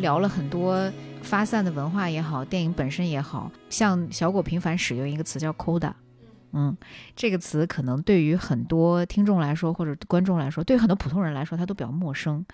[0.01, 0.91] 聊了很多
[1.21, 5.93] 发散的文化也好，电影本身也好，像小果频繁使用一个词叫 “coda”。
[6.53, 6.75] 嗯，
[7.15, 12.45] 这个词可能对于很多听众来说，或者观众来说，对于很多普通人来说，它都比较陌生。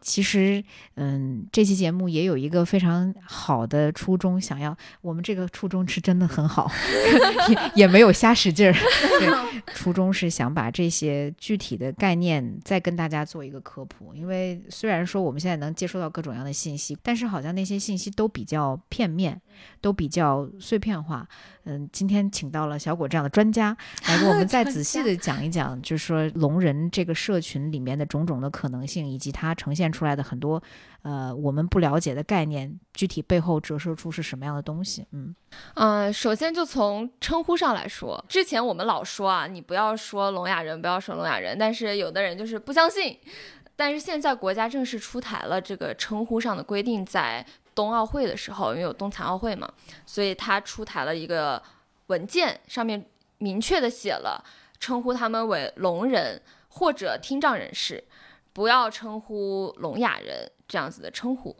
[0.00, 0.62] 其实，
[0.96, 6.70] 嗯，这期节目也有一个非常好的初衷，想要我们这个初衷是真的很好，
[7.48, 8.72] 也也没有瞎使劲儿。
[9.18, 14.14] 对，初衷是想把这些具体的概念再跟大家做一个科普。
[14.14, 19.40] 因为虽然说我们现在能接收到各种各样的信息，但是好像那些信息都比较片面，
[19.80, 21.26] 都比较碎片化。
[21.66, 23.74] 嗯，今天请到了小果这样的专家
[24.06, 30.62] 来给我们再仔细的讲一讲，就是说聋人这个社群里面的种种的可能性，以及它呈现出来的很多
[31.02, 35.06] 呃我们不了解的概念，具体背后折射出是什么样的东西。
[35.12, 35.34] 嗯
[35.74, 43.18] 呃，首先就从称呼上来说，之前我们老说啊，你不要说聋哑人，不要说聋哑人，但是有的人就是不相信。
[43.76, 47.44] 但是现在国家正式出台了这个称呼上的规定，在
[47.74, 49.70] 冬奥会的时候，因为有冬残奥会嘛，
[50.06, 51.62] 所以他出台了一个
[52.06, 53.04] 文件，上面
[53.38, 54.44] 明确的写了
[54.78, 58.04] 称呼他们为聋人或者听障人士。
[58.52, 61.56] 不要称呼聋哑人这样子的称呼。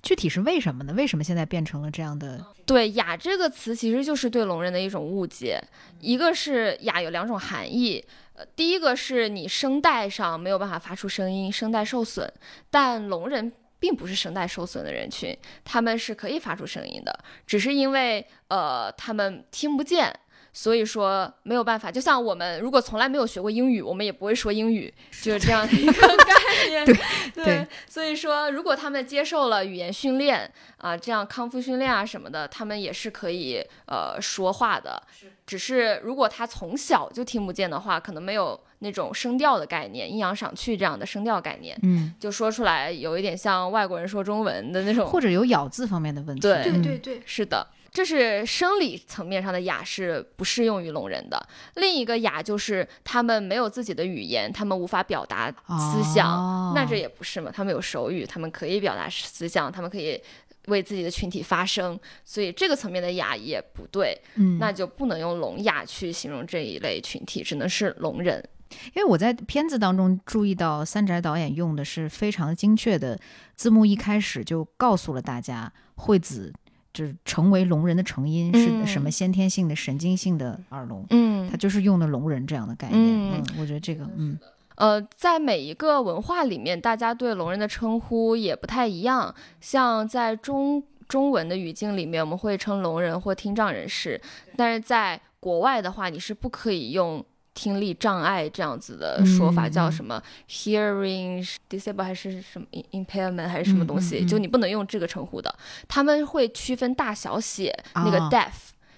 [0.00, 0.92] 具体是为什么呢？
[0.92, 2.46] 为什么现在变成了这样的？
[2.64, 5.60] 对“哑”这个词，其实就是对聋人的一种误解。
[5.98, 8.04] 一个是“哑”有两种含义，
[8.34, 12.32] 呃，第一个是你声带上没有办法发出声音，声带受损，
[12.70, 13.52] 但聋人。
[13.78, 20.12] 并不是声带受损的人群，他们是可以发出声音的，只是因为呃他们听不见，
[20.56, 21.92] 所以说没有办法。
[21.92, 24.92] 就像我们如果从来没有学过英语，我们也不会说英语，
[25.22, 26.86] 就是这样的一个概念。
[26.86, 35.02] 对对，所以说如果他们接受了语言训练啊，这样康复训练啊什么的，他们也是可以呃说话的。
[35.44, 38.58] 只是如果他从小就听不见的话，可能没有。
[38.80, 46.42] 那种声调的概念，阴阳赏去这样的声调概念，嗯，就说出来有一点像外国人说中文的那种，或者有咬字方面的问题。
[46.42, 51.48] 对对对对，是的，这是生理层面上的哑是不适用于聋人的。
[51.76, 57.50] 另一个哑就是他们没有自己的语言，他们无法表达思想，那这也不是嘛？
[57.50, 60.20] 他们有手语，他们可以表达思想，他们可以。
[60.66, 68.44] 为自己的群体发声，所以这个层面的哑也不对，嗯，那就不能用聋哑去形容这一类群体，只能是聋人。
[68.92, 73.16] 因为我在片子当中注意到，三宅导演用的是非常精确的
[73.54, 76.52] 字幕，一开始就告诉了大家，惠子
[76.96, 84.38] 就是成为聋人的成因是什么先天性的神经性的耳聋，嗯，他就是用的聋人这样的概念，嗯，我觉得这个，嗯。
[84.76, 89.34] 呃，在每一个文化里面，大家对聋人的称呼也不太一样。
[89.60, 94.18] 像在中中文的语境里面，我们会称聋人或听障人士；
[94.56, 97.22] 但是在国外的话，你是不可以用
[97.56, 105.52] 听力障碍这样子的说法，叫什么 hearing disable 还是什么 impairment 还是什么东西，就你不能用这个称呼的。
[105.88, 108.52] 他们会区分大小写那个 deaf。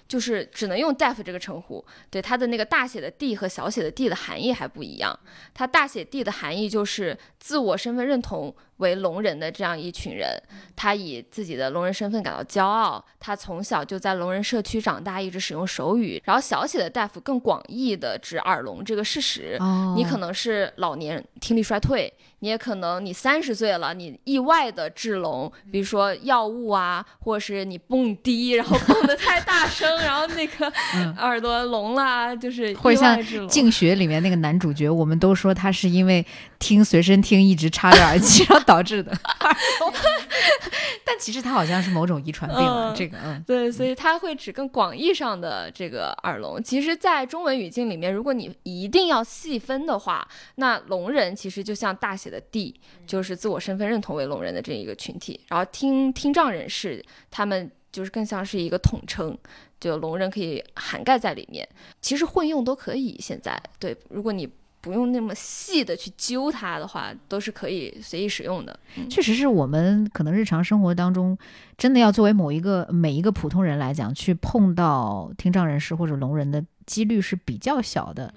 [0.09, 5.15] 就是只能用 deaf 这个称呼，对它的那个大写的 d 和小写的 d 的含义还不一样。
[5.53, 8.51] 它大写 d 的含义就是自我身份认同。
[8.79, 10.29] 为聋人的这样一群人，
[10.75, 13.01] 他以自己的聋人身份感到骄傲。
[13.19, 16.21] 他从小就在聋人社区长大，一直使用手语。
[16.25, 19.57] 然后小写的大夫更广义的指耳聋这个事实。
[19.95, 30.71] 你可能是老年听力衰退，你也可能你三十岁了，你意外的致聋，比如说药物啊，或者是你蹦迪，然后 蹦的太大声，然后那个
[31.17, 36.25] 耳朵聋了，就是或者像静学里面那个男主角，我们都说他是因为
[36.59, 38.43] 听随身听一直插着耳机。
[38.43, 39.11] 然后导致的，
[41.05, 42.93] 但其实它好像是某种遗传病了。
[42.95, 46.61] 这个，嗯，对，所以它会指更广义上的这个耳聋。
[46.61, 55.39] 其实，在中文语境里面，如果你一定要细分的话，那聋人其实就像大写的 D，就是自我身份认同为聋人的这一个群体。
[55.47, 59.37] 然后听听障人士，他们就是更像是一个统称，
[59.79, 61.67] 就聋人可以涵盖在里面。
[62.01, 63.17] 其实混用都可以。
[63.19, 64.49] 现在，对，如果你。
[64.81, 68.79] 不用那么细的去揪它的话，都是可以随意使用的。
[69.09, 71.37] 确实是我们可能日常生活当中，
[71.77, 78.33] 真的要作为某一个每一个普通人来讲，去碰到听障人士或者聋人的几率是比较小的。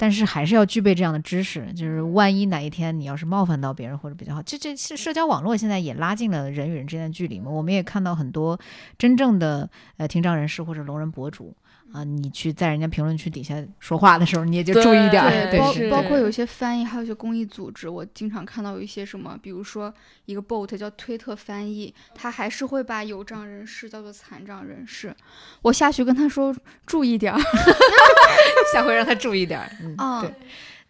[0.00, 7.50] 但是还是要具备这样的知识，就是万一哪一天你要是冒犯到别人或者比较好，这这是社交网络现在也拉近了人与人之间的距离嘛。
[7.50, 8.56] 我们也看到很多
[8.96, 11.52] 真正的呃听障人士或者聋人博主。
[11.92, 15.58] 啊，你去在人家评论区底下说话的时候，你也就注意点儿。
[15.58, 19.92] 包包括有些翻译，还有一些公益组织，我经常看到有一些什么，比如说
[20.26, 25.14] 一个 bot 叫推特翻译，他还是会把有障人士叫做残障人士。
[25.62, 26.54] 我下去跟他说
[26.86, 27.40] 注意点儿，
[28.72, 29.70] 下回让他注意点儿。
[29.98, 30.34] 嗯，对。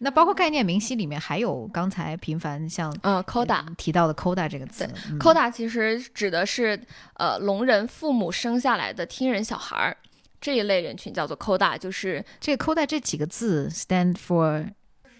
[0.01, 4.87] 那包括概念明晰里面还有刚才频繁像嗯 coda 提到的 coda 这个词
[5.19, 6.81] ，coda 其实指的是
[7.15, 9.97] 呃聋人父母生下来的听人小孩儿。
[10.41, 14.71] 这一类人群叫做 CODA，就是这个 CODA 这几个字 stand for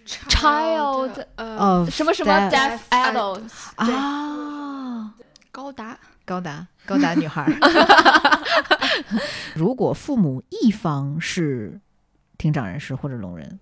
[0.06, 5.14] child 呃什么什么 deaf adults 啊，
[5.52, 7.46] 高达高达高达女孩。
[9.56, 11.80] 如果父母一方是
[12.38, 13.60] 听障人士或者聋人，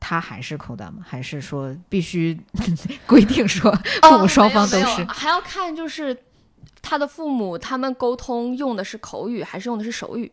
[0.00, 1.04] 他还是 CODA 吗？
[1.06, 2.38] 还是说必须
[3.06, 3.72] 规定说
[4.02, 5.04] 父母双方都是？
[5.04, 6.16] 还要看就是
[6.82, 10.30] 他的父母他们沟通用的是口语还是用的是手语？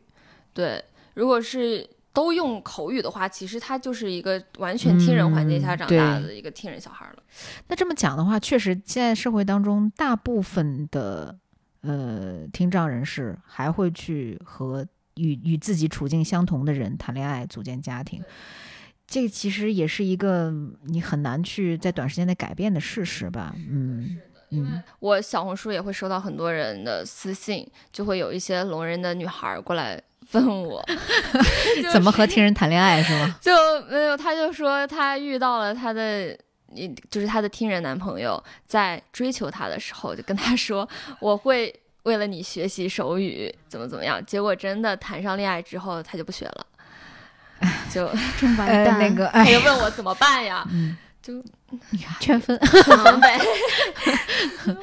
[0.58, 0.84] 对，
[1.14, 7.22] 如果是都用口语的话，其实他就是一个完全听人环境下长大的一个听人小孩了。
[7.68, 11.38] 那这么讲的话，确实现在社会当中，大部分的
[11.82, 14.84] 呃听障人士还会去和
[15.18, 18.24] 与与自己处境相同的人谈恋爱、组建家庭。
[19.06, 20.52] 这其实也是一个
[20.86, 23.56] 你很难去在短时间内改变的事实吧？
[23.70, 24.18] 嗯
[24.50, 24.82] 嗯。
[25.00, 30.02] 我小红书也会收到很多人的私信，就会有一些聋人的女孩过来。
[30.34, 30.84] 问我
[31.94, 33.36] 怎么和听人谈恋爱是吗？
[33.40, 33.52] 就
[33.90, 36.38] 没有，他就说他遇到了他的
[36.74, 40.86] 你就是她的听人男朋友在追求她的时候，就跟她说
[41.22, 41.74] 我会
[42.04, 44.22] 为了你学习手语，怎么怎么样。
[44.26, 46.68] 结果真的谈上恋爱之后，她就不学了，
[47.90, 49.00] 就真完呃，蛋。
[49.00, 50.68] 那个，她哎，就问我怎么办呀？
[50.72, 51.42] 嗯，就
[52.20, 52.58] 圈分。
[52.64, 53.38] 分呗，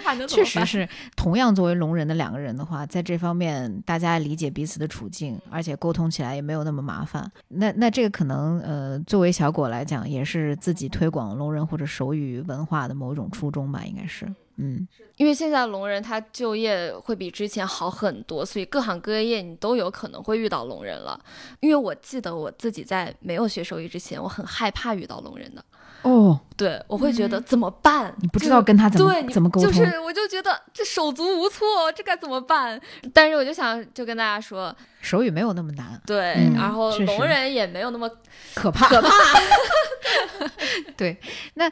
[0.02, 7.30] 还能怎么办确实是，同样作为聋人的两个人的话，在这方面大家理解彼此的处境，而且沟通起来也没有那么麻烦。
[7.48, 14.26] 那那这个可能呃，作为小果来讲，也是自己推广聋人或者手语文化的某一种初衷吧，应该是。
[14.56, 21.18] 嗯，因为现在聋人他就业会比之前好很多，所以各行各业你都有可能会遇到聋人了。
[21.58, 25.64] 因为我记得我自己在没有学手语之前，我很害怕遇到聋人的。
[26.04, 28.14] 哦，对，我会觉得怎么办？
[28.20, 32.80] 你不知道跟他怎么对你怎么沟通，就是我就觉得这手足无措，这该怎么办？
[33.12, 38.10] 但是我就想就跟大家说，手语没有那么难，对，嗯然后聋人也没有那么
[38.54, 38.88] 可怕。
[38.88, 39.08] 可怕。
[40.96, 41.18] 对，
[41.54, 41.70] 那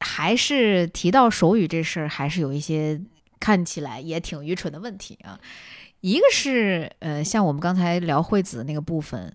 [0.00, 3.00] 还是提到手语这事儿，还是有一些
[3.40, 5.38] 看起来也挺愚蠢的问题啊。
[6.00, 9.34] 一个是呃，像我们刚才聊惠子那个部分，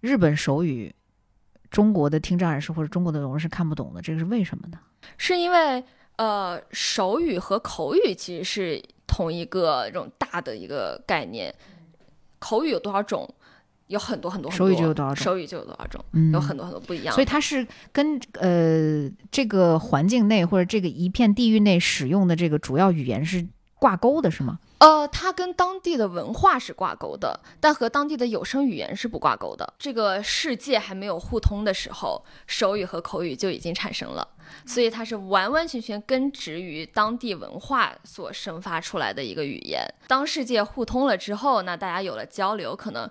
[0.00, 0.94] 日本手语，
[1.74, 4.78] 中国的听障人士或者中国的聋人是看不懂的，这个是为什么呢？
[5.18, 5.82] 是因为
[6.14, 11.52] 呃，手语和口语其实是同一个这种大的一个概念。
[12.38, 13.28] 口语有多少种？
[13.88, 14.66] 有很多很多很多。
[14.66, 17.12] 手语就有多少种手语就有多少种，嗯有很多很多不一样。
[17.12, 23.44] 所以它是跟呃这个环境内或者这个一片地域内使用的这个主要语言是
[23.84, 24.58] 挂钩的，是吗？
[24.78, 29.74] 呃，它跟当地的文化是挂钩的，但和当地的有声语言是不挂钩的。
[29.78, 34.26] 这个世界还没有互通的时候，手语和口语就已经产生了，
[34.64, 39.86] 所以它是完完全全根植于当地文化所生发出来的一个语言。
[40.08, 43.06] 当世界互通了之后，那大家有了交流，可能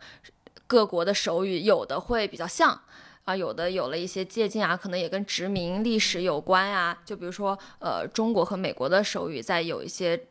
[0.66, 2.82] 各国的手语有的会比较像。
[3.26, 6.98] 啊，有的有了一些借鉴啊，可能也跟殖民历史有关啊。
[7.06, 10.22] 就比如说，呃，中国和美国的手语在有一些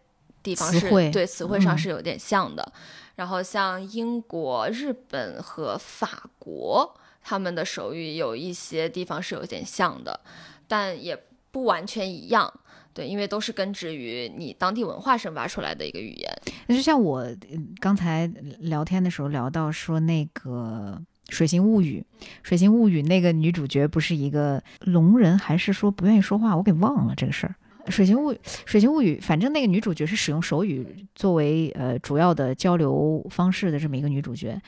[0.43, 2.73] 地方是词对词汇上嗯是有点像的。
[3.15, 10.19] 然后像英国、日本和法国，他们的手语有一些地方是有点像的，
[10.67, 11.17] 但也
[11.51, 12.53] 不完全一样。
[12.95, 16.31] 对，因为都是根植于你当地文化生发出来的一个语言。
[16.67, 18.27] 那就像我嗯刚才
[18.59, 21.01] 聊天的时候聊到说那个
[21.35, 22.05] 《水形物语》，
[22.43, 26.55] 《水形物语》那个女主角不是一个聋人，还是说不愿意说话？
[26.55, 27.55] 我给忘了这个事儿。
[27.89, 34.61] 《水形物语水形物语》，反正那个女主角是使用手语作为呃主要的交流方式的这么一个女主角，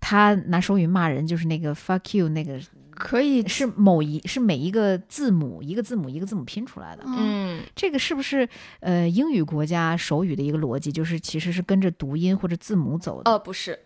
[0.00, 2.60] 她拿手语骂人，就是那个 fuck you 那个
[2.90, 7.02] 可以是某一是每一个字母一个字母一个字母拼出来的。
[7.06, 7.16] 嗯，
[7.60, 8.48] 嗯，这个是不是
[8.80, 13.30] 呃英语国家手语的一个逻辑，就是其实是跟着读音或者字母走的？
[13.30, 13.78] 呃，不是，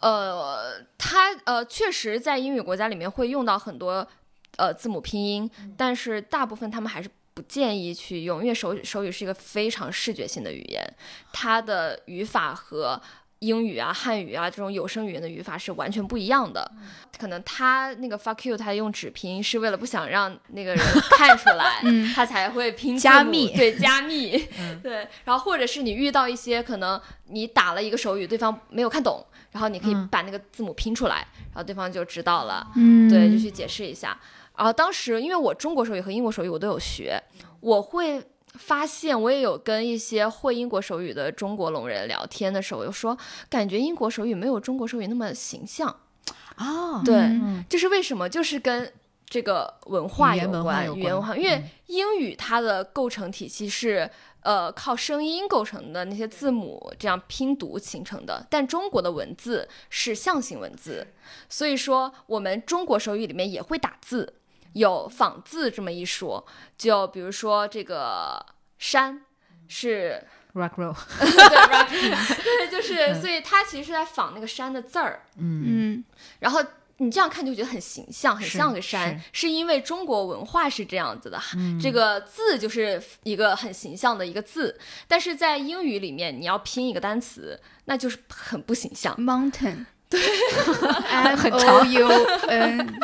[0.00, 4.06] 呃，它呃确实在英语国家里面会用到很多
[4.56, 10.82] 呃字母拼音，但是大部分他们还是不建议去用，因为手手语是一个非常视觉性的语言，
[11.32, 13.00] 它的语法和。
[13.40, 16.70] 英语啊、汉语啊这种有声语言的语法是完全不一样的，
[17.18, 20.78] 可能他那个 fuck you 他用纸拼是为了不想让那个人
[21.10, 24.48] 看出来，嗯他才会拼 加密对加密，
[24.82, 31.16] 对，然后或者是你遇到一些可能你打了一个手语，对方没有看懂，然后你可以嗯把那个字母拼出来，
[31.52, 34.18] 然后对方就知道了，嗯，对，就去解释一下。
[34.56, 37.20] 然后当时因为我中国手语和英国手语我都有学，
[37.60, 38.22] 我会
[38.54, 43.16] 发现我也有跟一些会英国手语的中国聋人聊天的时候，我就说
[43.48, 45.94] 感觉英国手语没有中国手语那么形象。
[46.56, 48.28] 哦，对，嗯这是为什么？
[48.28, 48.92] 就是跟
[49.26, 54.08] 这个文化有关，语言文化，关因为嗯英语它的构成体系是
[54.42, 61.04] 呃靠声音构成的那些字母这样拼读形成的，但中国的文字是象形文字，
[61.48, 64.34] 所以说我们中国手语里面也会打字，
[64.74, 66.46] 有仿字这么一说。
[66.78, 68.44] 就比如说这个
[68.78, 69.22] 山
[69.66, 70.22] 是
[70.54, 71.88] rock roll， 对 rock，
[72.44, 75.24] 对，就是所以它其实是在仿那个山的字儿。
[75.38, 76.04] 嗯，嗯。
[76.38, 76.62] 然后
[76.98, 79.48] 你这样看就觉得很形象，很像个山，是。
[79.48, 81.40] 因为中国文化是这样子的，
[81.82, 89.12] 这个字就是一个很形象的一个字，但是在英语里面你要拼一个单词，那就是很不形象。
[89.16, 90.20] ，mountain，对，
[91.10, 92.08] M 很 O U
[92.46, 93.00] N，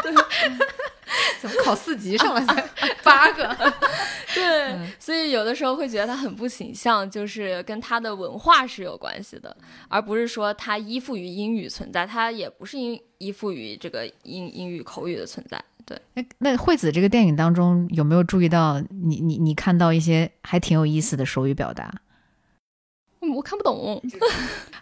[1.40, 2.62] 怎么考四级上来才
[3.02, 3.56] 八个？
[4.34, 9.54] 对，所以有的时候会觉得他很不形象，就是跟他的文化是有关系的，
[9.88, 15.62] 而不是说他依附于英语存在，他也不是依依附于这个英英语口语的存在。
[15.84, 21.92] 对，那那惠子这个电影当中有没有注意到你你你看到一些还挺有意思的手语表达？
[23.22, 24.00] 嗯我看不懂。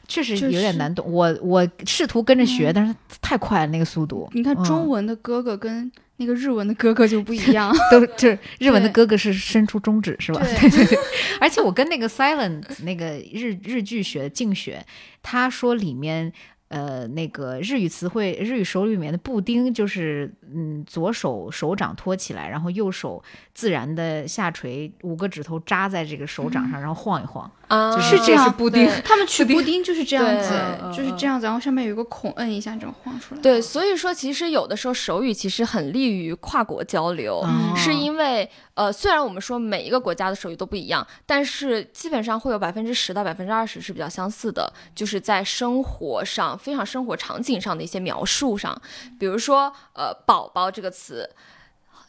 [0.06, 4.28] 确实就有点难懂，我我试图跟着学，但是太快了那个速度。
[4.32, 7.74] 你看中嗯文的哥哥跟那个日文的哥哥就不一样。
[7.90, 10.40] 都就是日文的哥哥是伸出中指是吧？
[10.60, 10.98] 对对对。
[11.40, 14.84] 而且我跟那个 Silent 那个日日剧学静学，
[15.22, 16.32] 他说里面。
[16.70, 23.24] 呃，那个日语词汇，日语手语里面的布丁就是，嗯，左手手掌托起来，然后右手
[23.58, 28.88] 自然的下垂，五个指头扎在这个手掌上，然后晃一晃，啊，就是这样是布丁。
[29.04, 29.82] 他们取布丁。
[29.82, 33.40] 就是这样子嗯，就是这样子，然后上面有一个孔，摁一下这样晃出来。
[33.40, 48.80] 对，所以说其实有的时候手语其实很利于跨国交流，哦是因为呃，虽然我们说每一个国家的手语都不一样，但是基本上会有百分之十到百分之二十是比较相似的，就是在生活上非常生活场景上的一些描述上，
[49.18, 51.28] 比如说呃“宝宝”这个词。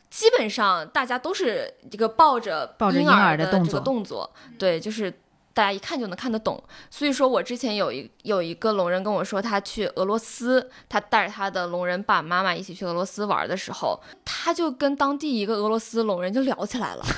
[0.10, 5.12] 基本上大家都是一个抱着婴抱着婴儿的这个动作，对，就是
[5.54, 6.62] 大家一看就能看得懂。
[6.90, 17.06] 所以说我之前有一有一个聋人跟我说，他去俄罗斯，他带着他的聋人爸爸妈妈一起去俄罗斯玩的时候，他就跟当地一个俄罗斯聋人就聊起来了。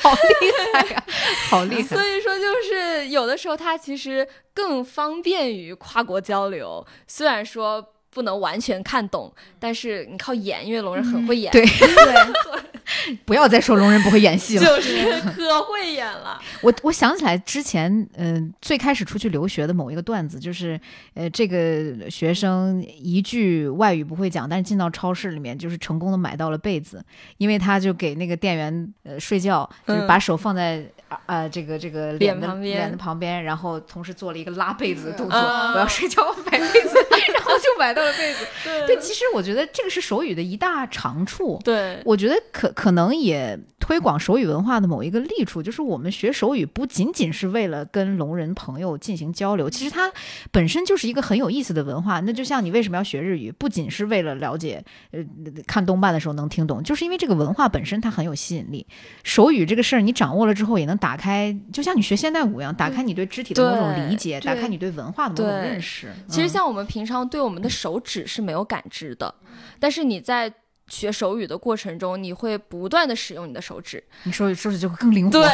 [0.00, 1.04] 好厉害呀、
[1.50, 2.02] 好厉害所！
[2.02, 7.92] 以说，就是有的时候他其实更方便于跨国交流，虽然说。
[8.18, 11.64] 不能完全看懂，但是你靠演，因为聋人很会演，对。
[11.64, 12.32] 对，
[13.24, 14.64] 不要再说聋人不会演戏了。
[14.64, 16.40] 就是可会演了。
[16.62, 20.80] 我我想起来之前，嗯、最开始出去留学的某一个段子，就是，
[21.14, 27.04] 呃，这个学生一句外语不会讲，但是进到超市里面，就是成功的买到了被子，
[27.36, 36.96] 因为他就给那个店员呃睡觉，就是把手放在啊、呃这个这个脸的脸旁边脸的旁边，然后同时做了一个拉被子的动作，啊我要睡觉，我买被子，
[37.34, 38.46] 然后就买到了被子。
[38.86, 41.60] 对，其实我觉得这个是手语的一大长处。
[41.64, 50.12] 对，我觉得可可能能也推广手语文化的某一个利处，就是我们学手语不仅仅是为了跟聋人朋友进行交流，其实它
[50.50, 52.18] 本身就是一个很有意思的文化。
[52.20, 55.24] 那就像你为什么要学日语，不仅是为了了解，呃，
[55.66, 58.84] 看动漫的时候能听懂，就是因为这个文化本身它很有吸引力。
[59.22, 66.08] 手语这个事儿你掌握了之后，也能打开，就像你学现代舞一样，打开你对肢体的某种理解，打开你对文化的某种认识。
[66.26, 69.32] 其实像我们平常对我们的手指是没有感知的，
[69.78, 70.52] 但是你在
[70.88, 74.02] 学手语的过程中，你会不断的使用你的手指。
[74.24, 75.32] 你手语手指就会更灵活。
[75.32, 75.48] 对，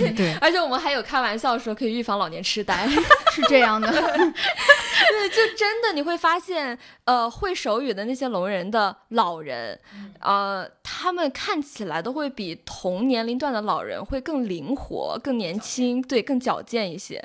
[0.00, 2.88] 嗯对，而且我们还有开玩笑说可以预防老年痴呆。
[3.32, 3.88] 是这样的。
[3.88, 9.78] 对，就真的你会发现，呃，会手语的那些聋人的老人，
[10.18, 17.22] 呃，他们看起来都会比同年龄段的老人会更灵活、更年轻，对，更矫健一些。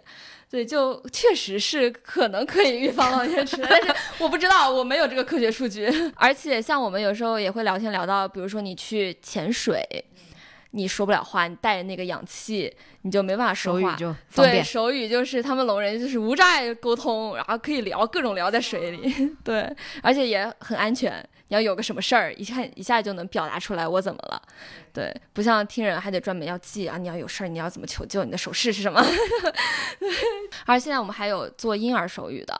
[0.49, 3.93] 对，就确实是可能可以预防老年痴呆，但是
[4.23, 5.91] 我不知道，我没有这个科学数据。
[6.15, 9.83] 而且像我们有时候也会聊天聊到，比如说你去潜水，
[10.75, 12.71] 你说不了话，你带着那个氧气，
[13.03, 13.79] 你就没办法说话。
[13.79, 19.73] 手语就方对，手语就是他们聋人就是无障碍沟通，然后可以聊各种聊在水里， 对，
[20.03, 21.25] 而且也很安全。
[21.47, 24.41] 你要有个什么事儿，一看一下就能表达出来我怎么了，
[24.91, 28.99] 对，不像听人还得专门要记啊，你要有事儿你要怎么求救，你的手势是什么？
[30.65, 32.59] 而现在我们还有做婴儿手语的，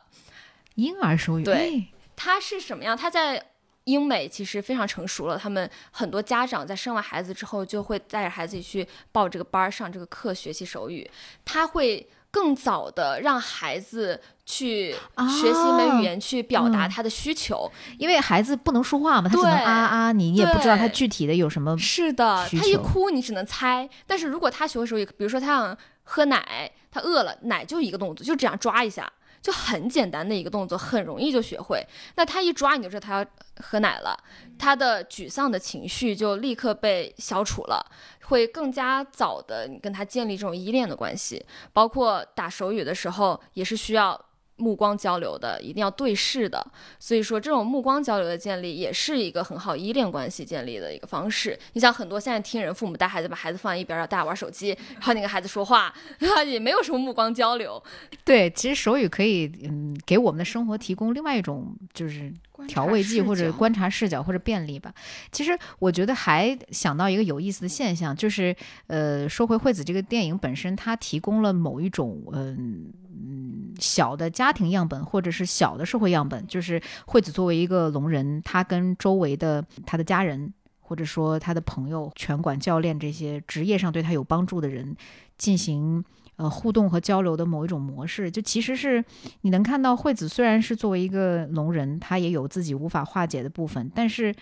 [0.75, 1.85] 婴儿手语，对哎
[2.15, 2.95] 它是什么样？
[2.95, 3.43] 它在
[3.85, 11.09] 英美其实非常成熟了，他们很多家长在生完孩子之后就会带着孩子去报这个班儿、上这个课学习手语，
[11.43, 17.71] 他会更早的让孩子去学习一门语言，去表达嗯他的需求。
[17.97, 21.77] 因为孩子不能说话嘛，他只能啊啊，你也不知道他具体的有什么。
[21.77, 29.09] 是的，他一哭你只能猜，但是如果他学会手语，比如说他想喝奶，他饿了，奶就一个动作，就这样抓一下。
[29.45, 31.85] 就很简单的一个动作，很容易就学会。
[32.15, 33.25] 那他一抓，你就知道他要
[33.61, 34.17] 喝奶了，
[34.57, 37.85] 他的沮丧的情绪就立刻被消除了，
[38.23, 41.45] 会更加早的你跟他建立这种依恋的关系。
[41.71, 44.19] 包括打手语的时候，也是需要
[44.57, 46.65] 目光交流的，一定要对视的。
[46.99, 51.57] 所以说，这种目光交流的建立也是一个很好依恋关系建立的一个方式。
[51.73, 55.93] 你像很多现在听人父母带孩子，把孩子放在一边儿，让大家玩手机，然后你跟孩子说话，
[56.47, 57.81] 也没有什么目光交流。
[58.23, 62.33] 对，其实手语可以，嗯，给我们的生活提供另外一种就是
[62.67, 64.93] 调味剂或者观察视角或者便利吧。
[65.31, 68.55] 其实我觉得还想到一个有意思的现象，就是
[68.87, 80.53] 呃，说回惠子这个电影本身，它提供了某一种嗯嗯小的家庭样本或者是小的社会样本，就是惠子作为一个聋人，他跟周围的他的家人。
[80.87, 84.95] 或者说他的朋友、拳馆教练这些职业上对他有帮助的人
[85.35, 86.05] 进行
[86.37, 89.03] 呃互动和交流的某一种模式，就其实是
[89.41, 94.33] 你能看到惠子虽然是作为一个聋人，他也有自己无法化解的部分，但是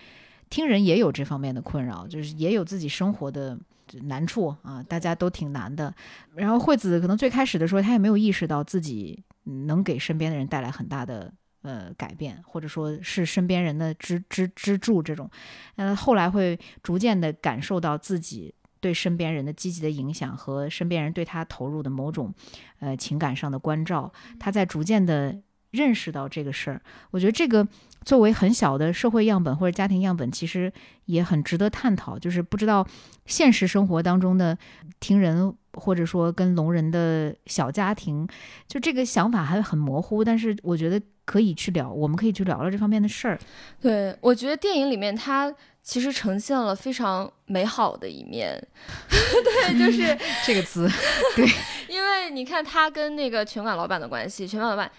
[0.50, 3.58] 听人也有这方面的困扰，就是也有自己生活的
[4.02, 5.92] 难处啊，大家都挺难的。
[6.34, 11.32] 然后惠子可能最开始的时候，她也没有意识到自己能给身边的人带来很大的
[11.62, 15.28] 呃改变，或者说是身边人的支支支柱这种，
[15.76, 18.54] 呃，后来会逐渐的感受到自己
[18.84, 22.34] 对身边人的积极的影响和身边人对他投入的某种
[22.80, 25.40] 呃情感上的关照，他在逐渐的
[25.70, 26.82] 认识到这个事儿。
[27.10, 27.66] 我觉得这个
[28.04, 30.70] 作为很小的社会样本或者家庭样本，其实
[31.06, 32.18] 也很值得探讨。
[32.18, 32.86] 就是不知道
[33.24, 34.58] 现实生活当中的
[35.00, 35.56] 听人。
[35.76, 38.28] 或者说跟聋人的小家庭，
[38.68, 43.36] 就这个想法还很模糊，但是我觉得可以去聊，我们可以去聊聊这方面的事儿。
[43.80, 45.52] 对，我觉得电影里面它
[45.84, 48.60] 其实呈现了非常美好的一面。
[49.08, 50.90] 对，就是 这个词。
[51.36, 51.46] 对，
[51.86, 54.90] 因为你看他跟那个拳馆老板的关系，拳馆老板。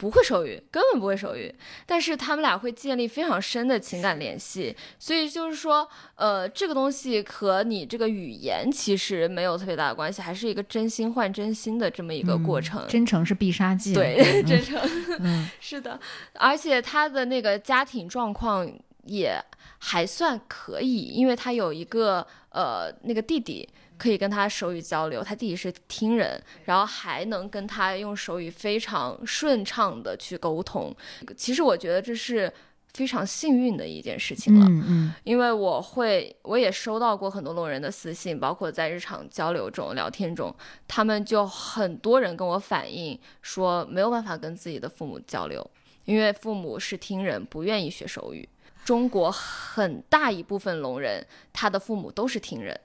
[0.00, 1.52] 不会手语，根本不会手语，
[1.84, 12.86] 但是他们俩会建立非常深的情感联系，所以就是说，呃，这个东西和你这个语言其实没有特别大的关系，还是一个真心换真心的这么一个过程。
[12.86, 13.92] 真诚是必杀技。
[13.92, 14.80] 对，真诚，
[15.18, 15.98] 嗯是的，
[16.34, 18.70] 而且他的那个家庭状况
[19.02, 19.36] 也
[19.78, 23.68] 还算可以，因为他有一个呃那个弟弟。
[23.98, 30.94] 可以跟他手语交流，他弟弟是听人，然后还能跟他用手语非常顺畅的去沟通。
[31.36, 32.52] 其实我觉得这是
[32.94, 34.66] 非常幸运的一件事情了。
[34.68, 40.54] 嗯嗯，因为我会，我也收到过很多聋人的私信，包括在日常交流中、聊天中，
[40.86, 45.68] 他们就很多人跟我反映说没有办法跟自己的父母交流，
[46.04, 48.48] 因为父母是听人，不愿意学手语。
[48.88, 52.80] 中国很大一部分聋人，他的父母都是听人。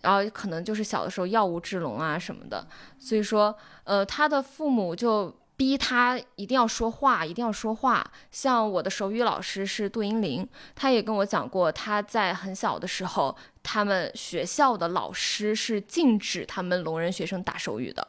[0.00, 2.66] 然后可能就是小的时候药物治聋啊什么的，
[2.98, 3.54] 所以说，
[3.84, 8.02] 呃，他的父母就逼他一定要说话，一定要说话。
[8.30, 18.08] 像我的手语老师是杜英玲，他也跟我讲过，他在很小的时候，他们学校的老师是禁止他们聋人学生打手语的，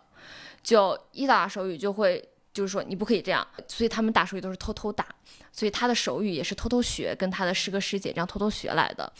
[0.63, 5.05] 就一打手语就会就是说你不可以这样，所以他们打手语都是偷偷打，
[5.51, 9.11] 所以他的手语也是偷偷学，跟他的师哥师姐这样偷偷学来的。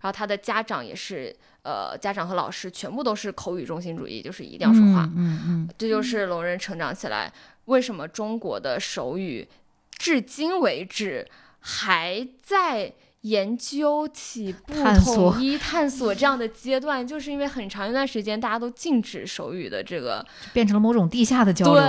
[0.00, 1.34] 然后他的家长也是。
[1.64, 5.08] 呃，家长和老师全部都是口语中心主义，就是一定要说话。
[5.14, 7.32] 嗯嗯，这就是聋人成长起来
[7.66, 9.46] 为什么中国的手语
[9.92, 11.24] 至今为止
[11.60, 14.74] 还在研究、起步、
[15.04, 21.74] 统一、探索这样的阶段，就是因为很长一段时间大家都禁止手语的这个，变成了某种地下的交流。
[21.74, 21.84] 对，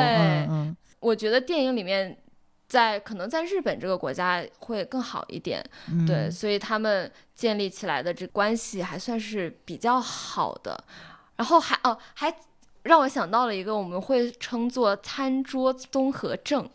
[0.51, 2.17] 嗯，我觉得电影里面。
[2.65, 5.63] 在可能在日本这个国家会更好一点，
[6.07, 10.84] 对，所以他们建立起来的这关系还算是比较好的。
[11.35, 12.35] 然后还哦，还
[12.81, 16.67] 让我想到了一个我们会称作餐桌综合症，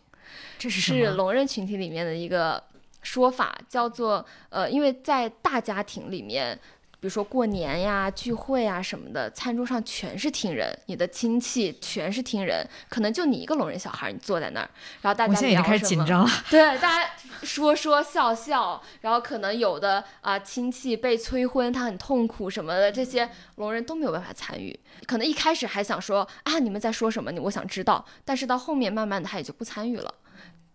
[0.56, 2.62] 这是是聋人群体里面的一个
[3.02, 6.56] 说法，叫做呃，因为在大家庭里面。
[7.00, 14.68] 比如说过年呀、聚会啊什么的，餐桌上全是听人，你的亲戚全是听人，可能就你一个聋人小孩，你坐在那儿，
[15.02, 16.30] 然后大家现在已经开始紧张了。
[16.50, 17.10] 对，大家
[17.44, 24.76] 说说笑笑，然后可能有的啊亲戚被催婚，他很痛苦什么的，这些聋人都没有办法参与。
[25.06, 30.12] 可能一开始还想说啊你们在说什么，你我想知道，但是到后面慢慢的他也就不参与了，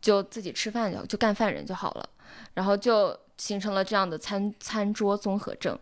[0.02, 2.10] 就自己吃饭就就干饭人就好了，
[2.54, 5.78] 然后就形成了这样的餐餐桌综合症。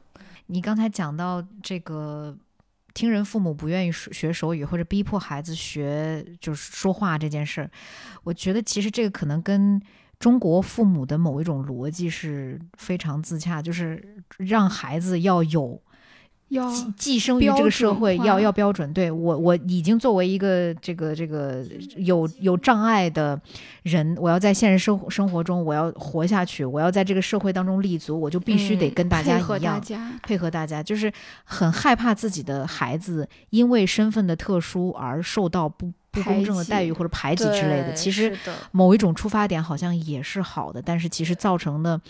[0.52, 2.38] 你刚才讲到这个
[2.94, 7.72] 听人父母不愿意学手语或者逼迫孩子学就是说话这件事儿，
[8.24, 9.82] 我觉得其实这个可能跟
[10.20, 15.82] 中国父母的某一种逻辑是非常自洽，就是让孩子要有。
[16.52, 18.92] 要寄寄生于这个社会，要要标准。
[18.94, 21.66] 对我，我已经作为一个这个这个
[21.96, 23.40] 有有障碍的
[23.84, 29.82] 人，我要在现实生活生活中，我要活下去，我要在这个社会当中立足，我就必须得跟大家一样，
[30.22, 31.12] 配合大家，就是
[31.46, 37.94] 很害怕自己的孩子因为身份的特殊而受到不不公正的待遇或者排挤之类的。
[37.94, 38.38] 其实
[38.72, 42.02] 某一种出发点好像也是好的，但是其实造成的。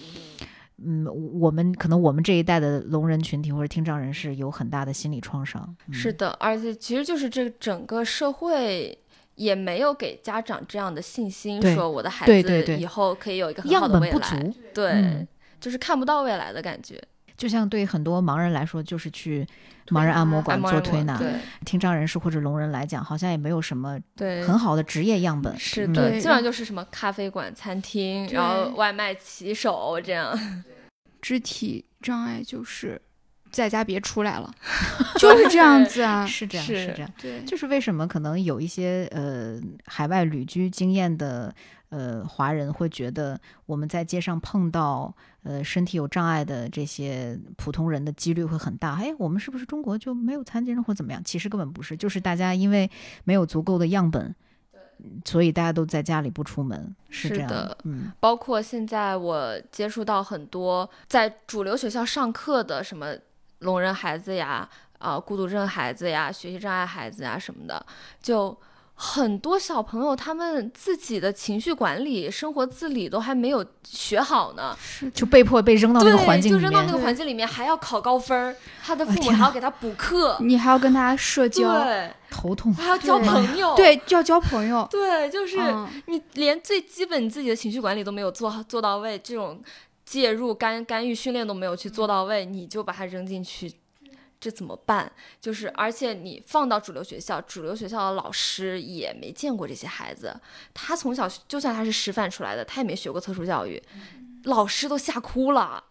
[0.85, 1.05] 嗯，
[1.39, 5.75] 我们可能我们这一代的聋人群体或者听障人士有很大的心理创伤。
[5.91, 8.97] 是的，而且其实就是这整个社会
[9.35, 14.53] 也没有给家长这样的信心，说我的孩子以后可以有一个很好的未来。
[14.73, 15.27] 对，
[15.59, 17.01] 就是看不到未来的感觉。
[17.41, 19.43] 就像对很多盲人来说，就是去
[19.87, 21.17] 盲人按摩馆做推拿；
[21.65, 23.99] 听障人士或者聋人来讲，好像也没有什么
[24.45, 25.57] 很好的职业样本。
[25.57, 30.37] 是的，基本上就是什么咖啡馆、餐厅，然后外卖骑手这样。
[31.19, 33.01] 肢体障碍就是
[33.49, 34.53] 在家别出来了，
[35.17, 41.51] 就是这样子啊， 是这样，是这样，对，就是为什么可能有一些呃海外旅居经验的
[41.91, 51.23] 呃华人会觉得我们在街上碰到呃身体有障碍的这些普通人的几率会很大，哎，我们是不是中国就没有残疾人或怎么样？
[51.23, 52.89] 其实根本不是，就是大家因为
[53.23, 54.35] 没有足够的样本。
[55.25, 63.15] 所以大家都在家里不出门，是这样的嗯，包括现在我接触到很多在主流学校上课的什么
[63.61, 64.69] 聋人孩子呀、
[64.99, 67.83] 啊、孤独症孩子呀、学习障碍孩子呀什么的，
[68.21, 68.55] 就
[69.03, 74.77] 很多小朋友他们自己的情绪管理、生活自理都还没有学好呢。
[75.11, 77.03] 就被迫被扔到那个，环境里面就扔到那个。
[77.03, 82.71] 环境里面，还要考高分儿，他的父母还要给他补课，你还要跟他社交，对，头痛。
[82.75, 84.87] 还要交朋友，对，就要交朋友。
[84.91, 89.59] 对，就是嗯你连最基本自己的情绪管理都没有做好做到位，这种
[90.05, 93.73] 介入干干预训练都没有去做到位，你就把它扔进去，
[94.41, 95.09] 这怎么办？
[95.39, 100.35] 就是而且你放到主流学校，主流学校的老师也没见过这些孩子，
[100.73, 103.81] 他从小就算他是师范出来的，他也没学过特殊教育，
[104.45, 105.83] 老师都吓哭了。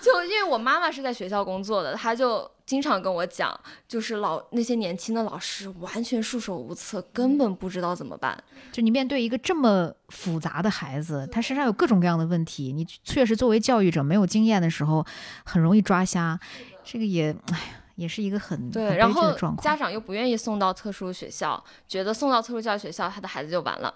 [0.00, 8.42] 就因为我妈妈是在学校工作的，她就经常跟我讲，就是老那些年轻的老师完全束手无策，根本不知道怎么办。
[8.72, 15.04] 就你面对一个这么复杂的孩子，他身上有各种各样的问题，你确实作为教育者没有经验的时候，
[15.44, 16.38] 很容易抓瞎。
[16.82, 19.32] 这个也，哎呀，也是一个很对，然后。
[19.60, 23.92] 家长又不愿意送到特殊学校，觉得送到特殊教育学校，他的孩子就完了。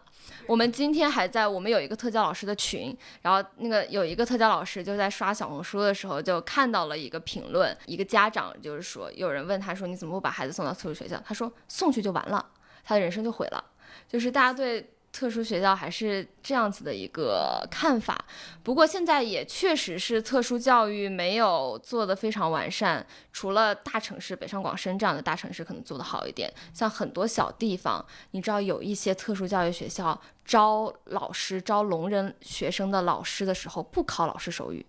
[0.46, 11.20] 我们今天还在，我们有一个特教老师的群，然后那个有一个特教老师就在刷小红书的时候，就看到了一个评论，一个家长就是说，有人问他说，你怎么不把孩子送到特殊学校？
[11.24, 12.44] 他说送去就完了，
[12.84, 13.64] 他的人生就毁了。
[14.06, 18.24] 就是大家对特殊学校还是这样子的一个看法。
[18.62, 34.84] 不过现在也确实是特殊教育没有做得非常完善，除了大城市北上广深这样的大城市可能做得好一点，像很多小地方，你知道有一些特殊教育学校招老师招聋人学生的老师的时候不考老师手语。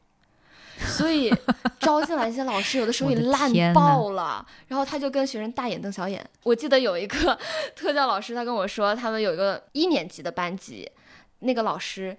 [0.88, 1.34] 所以
[1.80, 6.26] 招进来一些老师，有的手语我的烂爆了，然后他就跟学生大眼瞪小眼。
[6.44, 7.38] 我记得有一个
[7.76, 10.90] 特教老师，他跟我说，他们有一个一年级的班级，
[11.40, 12.18] 那个老师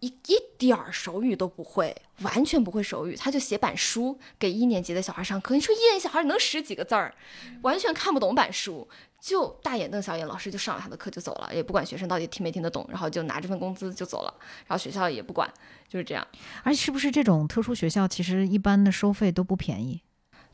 [0.00, 5.54] 一一点儿手语都不会，完全不会手语，他就写板书给一年级的小孩上课。
[5.54, 7.14] 你说一年级小孩能识几个字儿，
[7.62, 8.86] 完全看不懂板书，
[9.26, 14.32] 就大眼瞪小眼，老师就上了他的课就走了，也不管学生到底听没听得懂，然后就拿这份工资就走了，
[14.68, 15.52] 然后学校也不管，
[15.88, 16.24] 就是这样。
[16.62, 20.00] 而且是不是这种特殊学校，其实一般的收费都不便宜？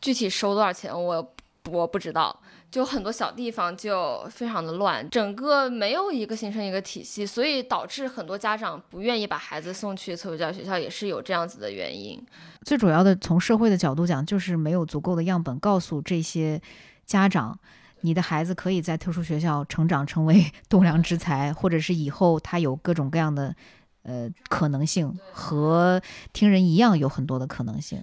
[0.00, 1.34] 具体收多少钱我
[1.70, 2.40] 我不知道，
[2.70, 12.18] 就很多小地方就非常的乱，整个没有一个形成一个体系，所以导致很多家长不愿意把孩子送去特殊教育学校，也是有这样子的原因。
[12.62, 16.58] 最主要的，从社会的角度讲，就是没有足够的样本告诉这些
[17.04, 17.58] 家长，
[18.02, 23.56] 你的孩子可以在特殊学校成长成为 栋梁之才，或者是以后他有各种各样的
[24.02, 26.00] 呃可能性，和
[26.32, 28.02] 听人一样有很多的可能性。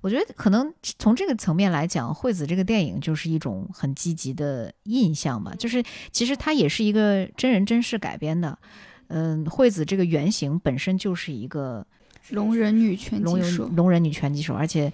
[0.00, 5.54] 我觉得可能从这个层面来讲，惠子这个电影就是一种很积极的印象吧。
[5.56, 8.58] 就是其实它也是一个真人真事改编的。
[9.06, 11.86] 嗯，惠子这个原型本身就是一个
[12.30, 14.92] 聋人女拳击手，聋人女拳击手，而且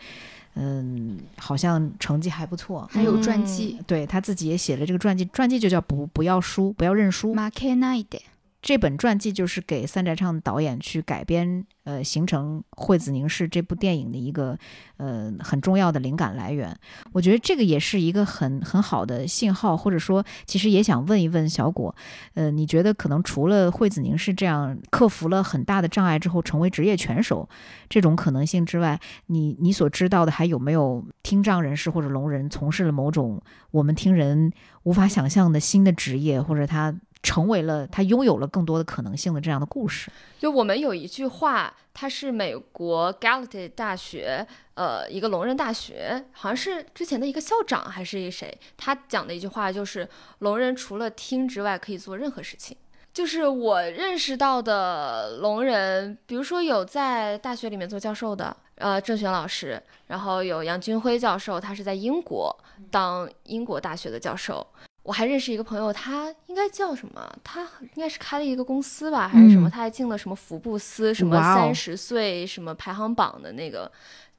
[0.56, 2.88] 嗯，好像成绩还不错。
[2.90, 7.34] 还有传记对他自己也写了这个传记，传记就叫不不要输，不要认输。《。
[8.66, 14.58] 这本传记就是给三宅唱导演去改编，呃，形成《惠子凝视》这部电影的一个
[14.96, 16.76] 呃很重要的灵感来源。
[17.12, 21.94] 我觉得这个也是一个很很好的信号，或者说，其实也想问一问小果，
[22.34, 27.48] 呃，你觉得可能除了惠子凝视这样克服了很大的障碍之后成为职业拳手
[27.88, 33.40] 这种可能性之外，你你所知道的还有没有听障人士或者聋人从事了某种
[33.70, 34.50] 我们听人
[34.82, 36.92] 无法想象的新的职业，或者他？
[37.26, 40.12] 成为了他拥有了更多的可能性的这样的故事。
[40.38, 50.08] 就我们有一句话，它是美国 Gallaudet 大学，呃，一个聋人大学，好像是之前的一个校长还是一谁，他讲的一句话就是，
[50.38, 52.76] 聋人除了听之外可以做任何事情。
[53.12, 62.56] 就是我认识到的聋人，比如说有在大学里面做教授的，呃，郑璇老师，然后有杨军辉教授，他是在英国
[62.88, 64.64] 当英国大学的教授。
[65.06, 67.32] 我还认识一个朋友，他应该叫什么？
[67.44, 67.62] 他
[67.94, 69.68] 应该是开了一个公司吧，还是什么？
[69.68, 73.90] 嗯他还进了什么福布斯什么三十岁什么排行榜的那个，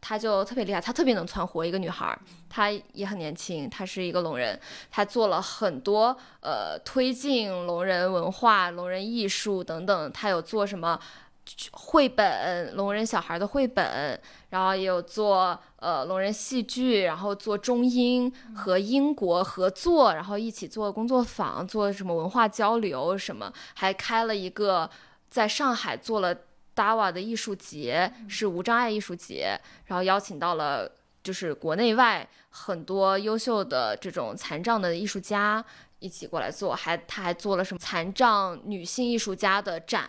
[0.02, 1.66] 他就特别厉害，他特别能窜活。
[1.66, 2.20] 一个女孩儿，
[2.50, 4.60] 她也很年轻，她是一个聋人，
[4.92, 11.00] 她做了很多呃推进聋人文化、聋人艺术等等，她有做什么？
[11.72, 14.20] 绘本，聋人小孩的绘本，
[14.50, 24.90] 然后也有做呃聋人戏剧，然后做中英和英国合作，然后一起做工作坊，做什么文化交流什么，还开了一个
[25.30, 26.36] 在上海做了
[26.76, 30.92] DAWA 的艺术节，是无障碍艺术节，然后邀请到了
[31.24, 35.64] 就是国内外很多优秀的这种残障的艺术家。
[36.00, 40.08] 一起过来做，还他还做了什么残障女性艺术家的展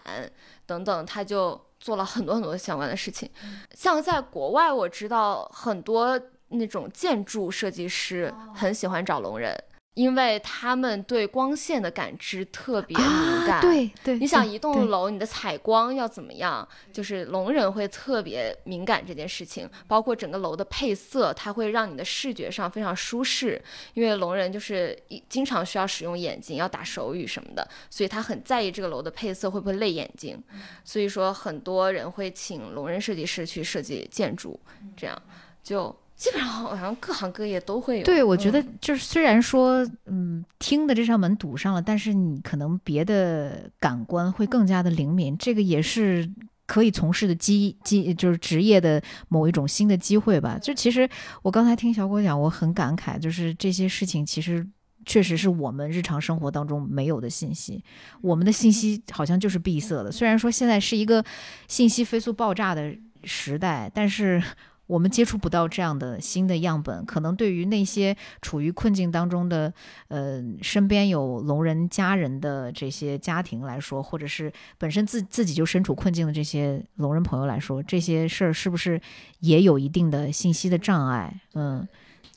[0.67, 3.31] 等等，他就做了很多很多相关的事情。
[3.75, 9.57] 像在国外，我知道很多那种建筑设计师很喜欢找聋人。
[9.99, 16.67] 因为他们对光线的感知特别敏感，对对，你想一栋楼你的采光要怎么样？
[16.93, 23.61] 就是聋人会特别敏感这件事情，包括整个楼的配色，它会让你的视觉上非常舒适。
[23.95, 30.41] 因为聋人就是一经常需要使用眼睛，要打手语什么的，所以他很在意这个楼的配色会不会累眼睛。
[30.85, 34.61] 所以说，很多人会请聋人设计师去设计建筑，
[34.97, 35.21] 这样
[35.65, 35.93] 就。
[36.19, 38.05] 基本上好像各行各业都会有。
[38.05, 46.29] 对，我觉得就是虽然说，嗯，听的这扇门堵上了，但是你可能别的感官会更加的灵敏，这个也是
[46.67, 50.59] 可以从事的机机就是职业的某一种新的机会吧。
[50.61, 51.09] 就其实
[51.43, 54.67] 我刚才听小果讲，我很感慨，就是这些事情其实
[55.07, 57.85] 确实是我们日常生活当中没有的信息，
[58.21, 60.11] 我们的信息好像就是闭塞的。
[60.11, 61.25] 虽然说现在是一个
[61.69, 62.93] 信息飞速爆炸的
[63.23, 64.43] 时代，但是。
[64.89, 69.73] 我们接触不到这样的新的样本，可能对于那些处于困境当中的，
[70.09, 79.01] 呃，身边有聋人家人的这些家庭来说，或者是本身自自己就身处困境的这些聋人朋友来说，这些事儿是不是
[79.41, 81.39] 也有一定的信息的障碍？
[81.53, 81.87] 嗯，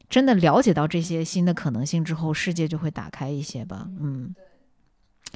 [0.10, 3.88] 真的了解到这些新的可能性之后，世界就会打开一些吧。
[3.98, 4.36] 嗯，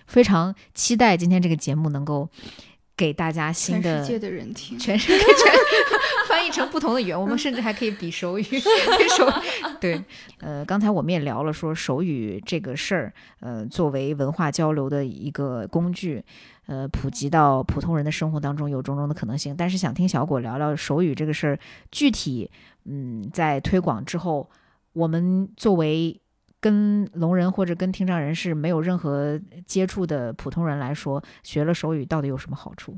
[0.05, 2.29] 非常期待今天这个节目能够。
[2.97, 5.53] 给大家新的全世界的人听，全世界全
[6.29, 8.43] 翻译成不同的语言，我们甚至还可以比手语。
[9.17, 9.29] 手
[9.79, 10.01] 对，
[10.39, 16.23] 呃，刚才我们也聊了，说手语这个事儿，呃，作为文化交流的一个工具，
[16.67, 19.55] 呃，普及到普通人的生活当中有种种的可能性。
[19.57, 21.59] 但是想听小果聊聊手语这个事儿，
[21.91, 22.49] 具体，
[22.85, 24.49] 嗯，在推广之后，
[24.93, 26.21] 我们作为。
[26.65, 32.97] 跟聋人或者跟听障人士没有任何接触的普通人来说，学了手语到底有什么好处？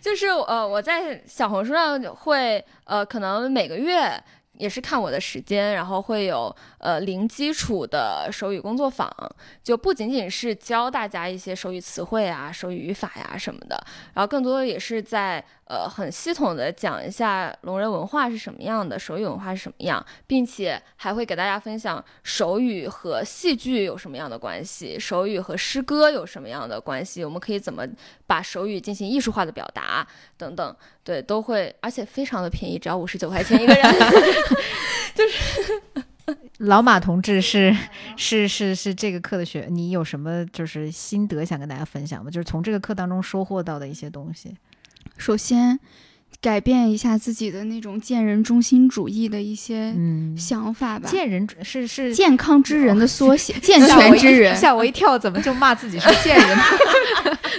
[0.00, 4.22] 就是呃，我在小红书上会呃，可能每个月。
[4.58, 9.10] 也是看我的时间，然后会有呃零基础的手语工作坊，
[9.62, 13.82] 就不仅仅是教大家一些手语词汇啊、手语语法呀什么的，
[14.12, 27.86] 然后更多的也是在呃很系统的讲一下聋人文化是什么样的，手语文化是什么样，并且还会给大家分享手语和戏剧有什么样的关系，手语和诗歌有什么样的关系，我们可以怎么
[28.26, 30.04] 把手语进行艺术化的表达
[30.36, 30.76] 等等。
[31.04, 33.82] 对，都会，而且非常的便宜，只要五十九块钱一个人。
[35.14, 37.74] 就 是老马同志是
[38.16, 42.30] 是是是这个课的学，你有什么就是心得想跟大家分享吗？
[42.30, 44.56] 就是从这个课当中收获到的一些东西。
[45.20, 45.78] 首先，
[46.40, 49.94] 改变一下自己的那种见人中心主义的一些
[50.36, 51.08] 想法吧。
[51.08, 54.54] 见人是是健康之人的缩写，健全之人。
[54.58, 56.58] 吓我一跳，怎么就骂自己是 健人？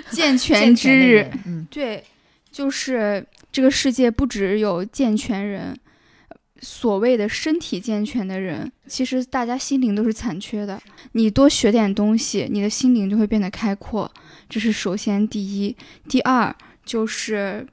[0.10, 2.04] 健全之人，嗯，对，
[2.52, 3.26] 就是。
[3.54, 5.78] 这个世界不只有健全人，
[6.62, 10.82] 所谓的身体健全的人，其实大家心灵都是残缺的。
[11.12, 14.10] 你多学点东西，你的心灵就会变得开阔。
[14.48, 15.76] 这是首先第一。
[16.08, 16.56] 第二
[16.92, 17.66] 就是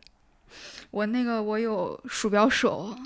[0.92, 2.96] 我那个我有鼠标手，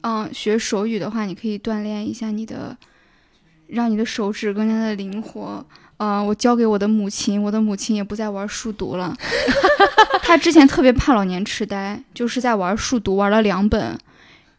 [0.00, 2.74] 嗯，学手语的话，你可以锻炼一下你的，
[3.66, 5.62] 让你的手指更加的灵活。
[5.98, 9.14] 嗯，我交给我的母亲，我的母亲也不再玩数独了。
[10.24, 13.98] 她之前特别怕老年痴呆，就是在玩数独，玩了两本。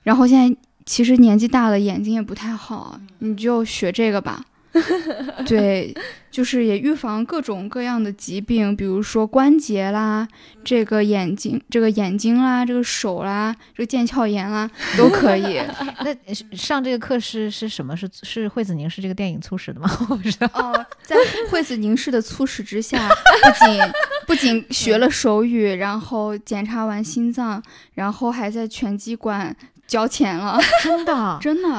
[0.04, 0.56] 然后现在
[0.86, 4.46] 其实年纪大了，眼睛也不太好，你就学这个吧。
[5.46, 5.94] 对，
[6.32, 10.26] 就是也预防各种各样的疾病，比如说关节啦，
[10.64, 15.62] 这个眼睛，这个眼睛啦，这个手啦，这个腱鞘炎啦，都可以。
[16.06, 17.96] 那上这个课是是什么？
[17.98, 19.90] 是是惠子凝视这个电影促使的吗？
[20.10, 20.48] 我不知道。
[20.54, 21.18] 哦，在
[21.50, 23.82] 惠子凝视的促使之下，不仅
[24.28, 27.62] 不仅学了手语，然后检查完心脏，
[27.96, 29.54] 然后还在拳击馆。
[29.92, 31.70] 交钱了，真的， 真的，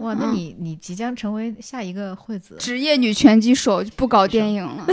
[0.00, 0.16] 哇！
[0.18, 4.86] 那你你即将成为下一个惠子职业女拳击手，不搞电影了，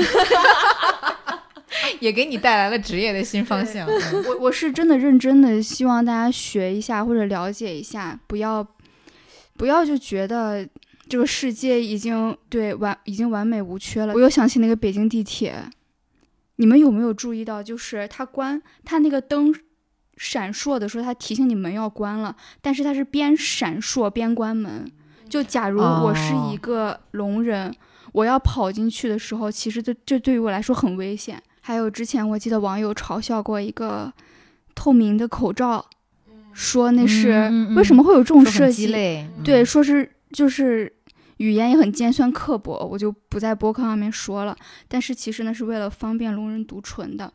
[2.02, 3.88] 也给你带来了职业的新方向。
[4.28, 8.68] 我我是真的认真的，希望大家学一下或者了解一下，不要
[9.56, 10.68] 不要就觉得
[11.08, 14.14] 这个世界已经对完已经完美无缺了。
[14.14, 15.64] 我又想起那个北京地铁，
[16.58, 19.56] 你们有没有注意到，就是它关它那个灯。
[20.20, 24.86] 闪烁的时候，它提醒你门要关了，但是它是边闪烁边关门。
[25.30, 27.74] 就假如我是一个聋人，
[28.12, 31.42] 我要跑进去的时候，其实这这对于我来说很危险。
[31.62, 34.12] 还有之前我记得网友嘲笑过一个
[34.76, 35.86] 透明的口罩，
[36.52, 38.88] 说那是为什么会有这种设计？
[39.44, 40.92] 对，说是就是
[41.38, 44.54] 语言也很尖酸刻薄，我就不在播客上面说了。
[44.90, 47.32] 但是其实那，是为了方便聋人读唇的。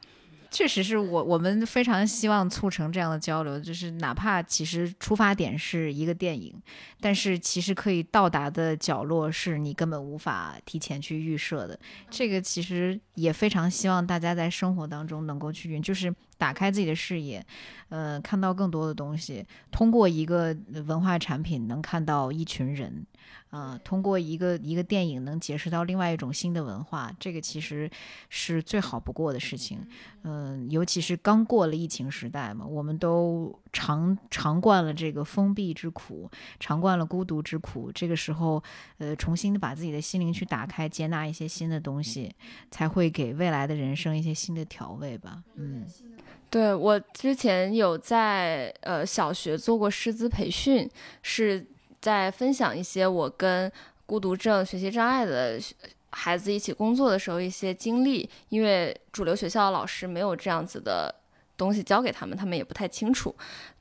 [0.54, 6.54] 确实是我我们非常希望促成这样的交流，就是哪怕其实出发点是一个电影，
[7.00, 11.76] 但是其实可以到达的角落是你根本无法提前去预设的。
[12.08, 17.44] 这个其实也非常希望大家在生活当中能够去，就是打开自己的视野，
[17.88, 20.56] 呃，看到更多的东西，通过一个
[20.86, 23.04] 文化产品能看到一群人。
[23.50, 27.88] 啊，通过一个一个电影能结识到另外一种新的文化，这个其实
[28.28, 29.86] 是最好不过的事情。
[30.24, 36.28] 嗯，尤其是刚过了疫情时代嘛，我们都尝尝惯了这个封闭之苦，
[36.58, 37.92] 尝惯了孤独之苦。
[37.92, 38.60] 这个时候，
[38.98, 42.34] 呃，重新的把自己的心灵去打开，接纳一些新的东西，
[42.72, 45.44] 才会给未来的人生一些新的调味吧。
[45.54, 45.86] 嗯，
[46.50, 50.90] 对我之前有在呃小学做过师资培训，
[51.22, 51.64] 是。
[52.04, 53.72] 在分享一些我跟
[54.04, 55.58] 孤独症、学习障碍的
[56.10, 61.14] 孩子一起工作的时候一些经历，因为主流学校的老师没有这样子的
[61.56, 63.34] 东西教给他们，他们也不太清楚。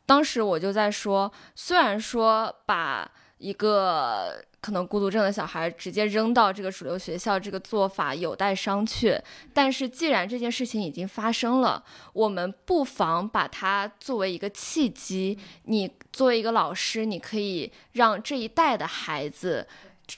[0.05, 9.21] 当时我就在说，虽然说把一个可能孤独症的小孩直接扔到这个主流学校，这个做法有待商榷。
[9.53, 11.83] 但是既然这件事情已经发生了，
[12.13, 15.37] 我们不妨把它作为一个契机。
[15.65, 19.67] 你作为一个老师，你可以让这一代的孩子，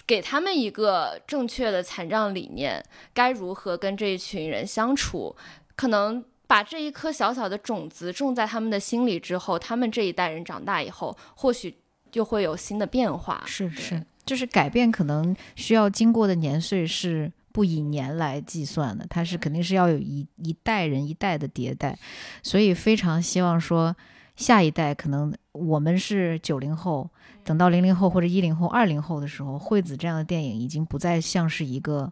[0.06, 2.86] 给他们一个正确的残障理念，
[3.16, 5.36] 该如何跟这一群人相处。
[5.76, 11.80] 可能把这一颗小小的种子种在他们的心里之后，他们这一代人长大以后，或许
[12.12, 13.44] 就会有新的变化。
[13.48, 14.06] 是是。
[14.26, 21.98] 就是改变可能需要经过的年岁是不以年来计算的，它是肯定是要有一一代人一代的迭代，
[22.44, 23.96] 所以非常希望说
[24.36, 27.10] 下一代可能我们是九零后，
[27.44, 32.12] 等到零零后或者一零后、二零后的时候，惠子这样的电影已经不再像是一个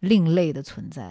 [0.00, 1.10] 另类的存在。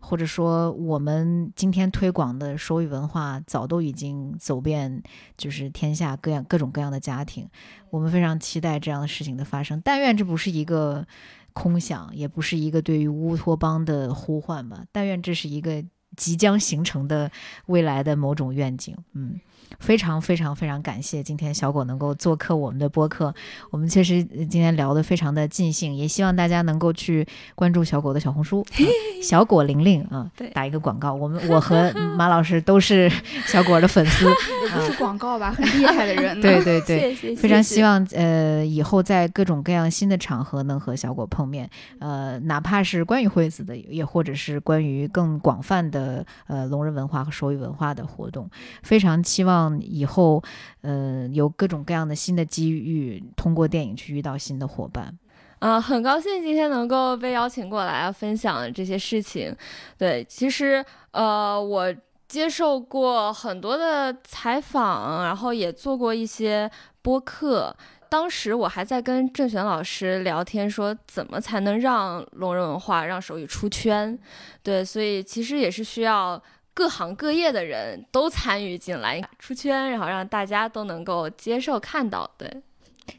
[0.00, 5.02] 或者说，我们今天推广的手语文化早都已经走遍，
[5.36, 7.48] 就是天下各样各种各样的家庭。
[7.90, 9.80] 我们非常期待这样的事情的发生。
[9.84, 11.06] 但愿这不是一个
[11.52, 14.84] 空想，也不是一个对于乌托邦的呼唤吧。
[14.92, 15.82] 但愿这是一个
[16.16, 17.30] 即将形成的
[17.66, 18.96] 未来的某种愿景。
[19.12, 19.40] 嗯。
[19.78, 23.34] 非常非常非常感谢今天小果能够做客我们的播客，
[23.70, 28.64] 我们确实今天聊得非常的尽兴，也希望大家能够去关注小果的小红书，
[29.22, 33.10] 小果玲玲啊，打一个广告，我们我和马老师都是
[33.46, 34.28] 小果的粉丝，
[34.86, 48.48] 是广告吧，很厉害的人，对对对，谢谢，非常希望呃以后在各种各样新的场合能和小果碰面，呃哪怕是关于惠子的，也或者是关于更广泛的呃聋人文化和手语文化的活动，
[48.82, 49.65] 非常期望。
[49.80, 50.42] 以后，
[50.82, 55.16] 呃，有各种各样的新的机遇，通过电影去遇到新的伙伴，
[55.60, 59.54] 啊，很高兴今天能够被邀请过来分享这些事情。
[59.96, 61.94] 对，其实，呃，我
[62.28, 66.70] 接受过很多的采访，然后也做过一些
[67.02, 67.74] 播客。
[68.08, 74.16] 当时我还在跟郑璇老师聊天，说怎么才能让聋人文化、让手语出圈。
[74.62, 76.40] 对，所以其实也是需要。
[76.76, 82.30] 各行各业的人都参与进来出圈，然后让大家都能够接受看到。
[82.36, 82.62] 对，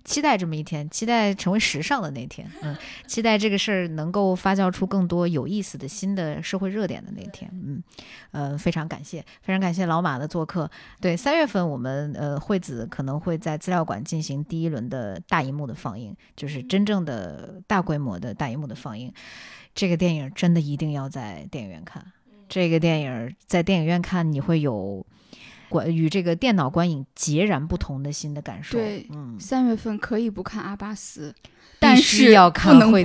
[0.05, 2.47] 期待这么一天，期待成为时尚的那天。
[2.61, 2.77] 嗯，
[3.07, 7.49] 期待这个事儿能够发酵出更多有意思的新的社会热点的那天。
[7.51, 7.81] 嗯，
[8.29, 10.69] 呃，非常感谢，非常感谢老马的做客。
[11.01, 19.11] 对，三月份我们呃惠子可能会在资料馆进行第一轮的大荧幕的放映，就是真正的大规模的大荧幕的放映。
[19.73, 22.05] 这个电影真的一定要在电影院看。
[22.47, 25.05] 这个电影在电影院看，你会有
[25.69, 28.77] 观与这个电脑观影截然不同的新的感受。
[28.77, 31.33] 对，嗯，三月份可以不看阿巴斯，
[31.79, 33.03] 但是要看惠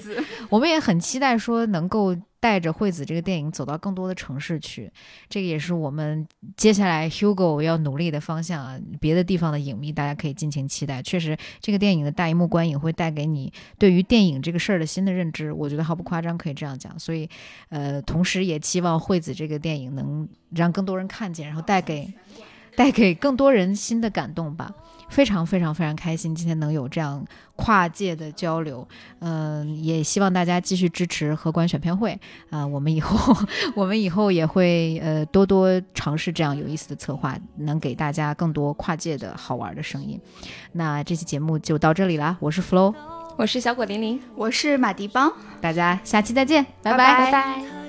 [0.00, 0.22] 子。
[0.48, 2.16] 我们也很期待说能够。
[2.40, 4.90] 带着惠子这个电影走到更多的城市去，
[5.28, 8.78] 这个也是我们接下来 Hugo 要努力的方向啊。
[9.00, 11.02] 别的地方的影迷大家可以尽情期待。
[11.02, 16.98] 确实，这个电影的大荧幕观影会带给你对于电影这个事儿的新的认知，我觉得毫不夸张，可以这样讲。
[16.98, 17.28] 所以，
[17.70, 22.12] 呃，同时也期望惠子这个电影能让更多人看见，然后带给
[22.78, 24.70] 带给更多人新的感动吧。
[25.08, 27.24] 非常非常非常开心，今天能有这样
[27.56, 28.86] 跨界的交流，
[29.20, 32.16] 嗯，也希望大家继续支持荷官选片会
[32.50, 33.34] 啊，我们以后
[33.74, 40.20] 我们以后也会呃多多尝试这样有意思的策划，能给大家更多跨界的好玩的声音。
[40.72, 42.94] 那这期节目就到这里啦，我是 Flo，
[43.36, 45.32] 我是小果玲玲，我是马迪邦，
[45.62, 47.60] 大家下期再见，拜拜拜拜。
[47.60, 47.87] 是。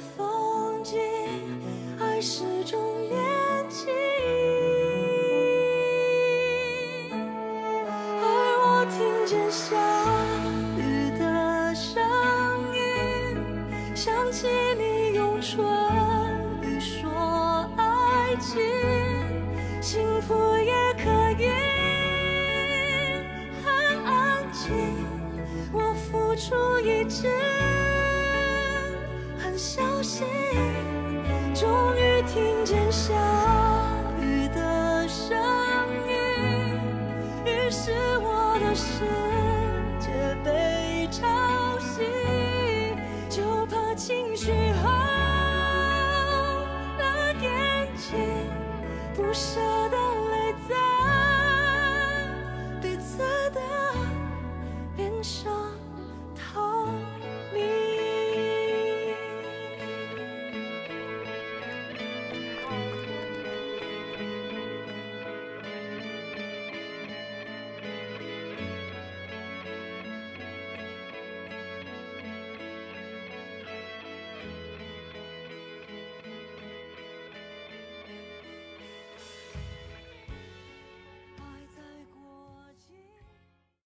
[0.00, 0.98] 风景，
[1.98, 2.78] 爱始终
[3.08, 3.18] 年
[3.70, 3.88] 轻。
[8.20, 8.24] 而
[8.62, 9.74] 我听见下
[10.76, 12.02] 雨的声
[12.74, 12.78] 音，
[13.94, 14.46] 想起
[14.76, 15.64] 你用唇
[16.62, 17.10] 语说
[17.76, 18.60] 爱情，
[19.80, 21.10] 幸福也可
[21.40, 21.48] 以
[23.64, 24.72] 很安静。
[25.72, 27.65] 我付出一切。
[29.56, 30.26] 很小心，
[31.54, 33.14] 终于听见下
[34.20, 35.34] 雨的声
[36.06, 36.12] 音，
[37.46, 39.06] 于是我的世
[39.98, 40.10] 界
[40.44, 41.26] 被吵
[41.78, 42.04] 醒，
[43.30, 44.52] 就怕情绪
[44.82, 44.90] 红
[46.98, 48.18] 了眼睛，
[49.14, 49.58] 不舍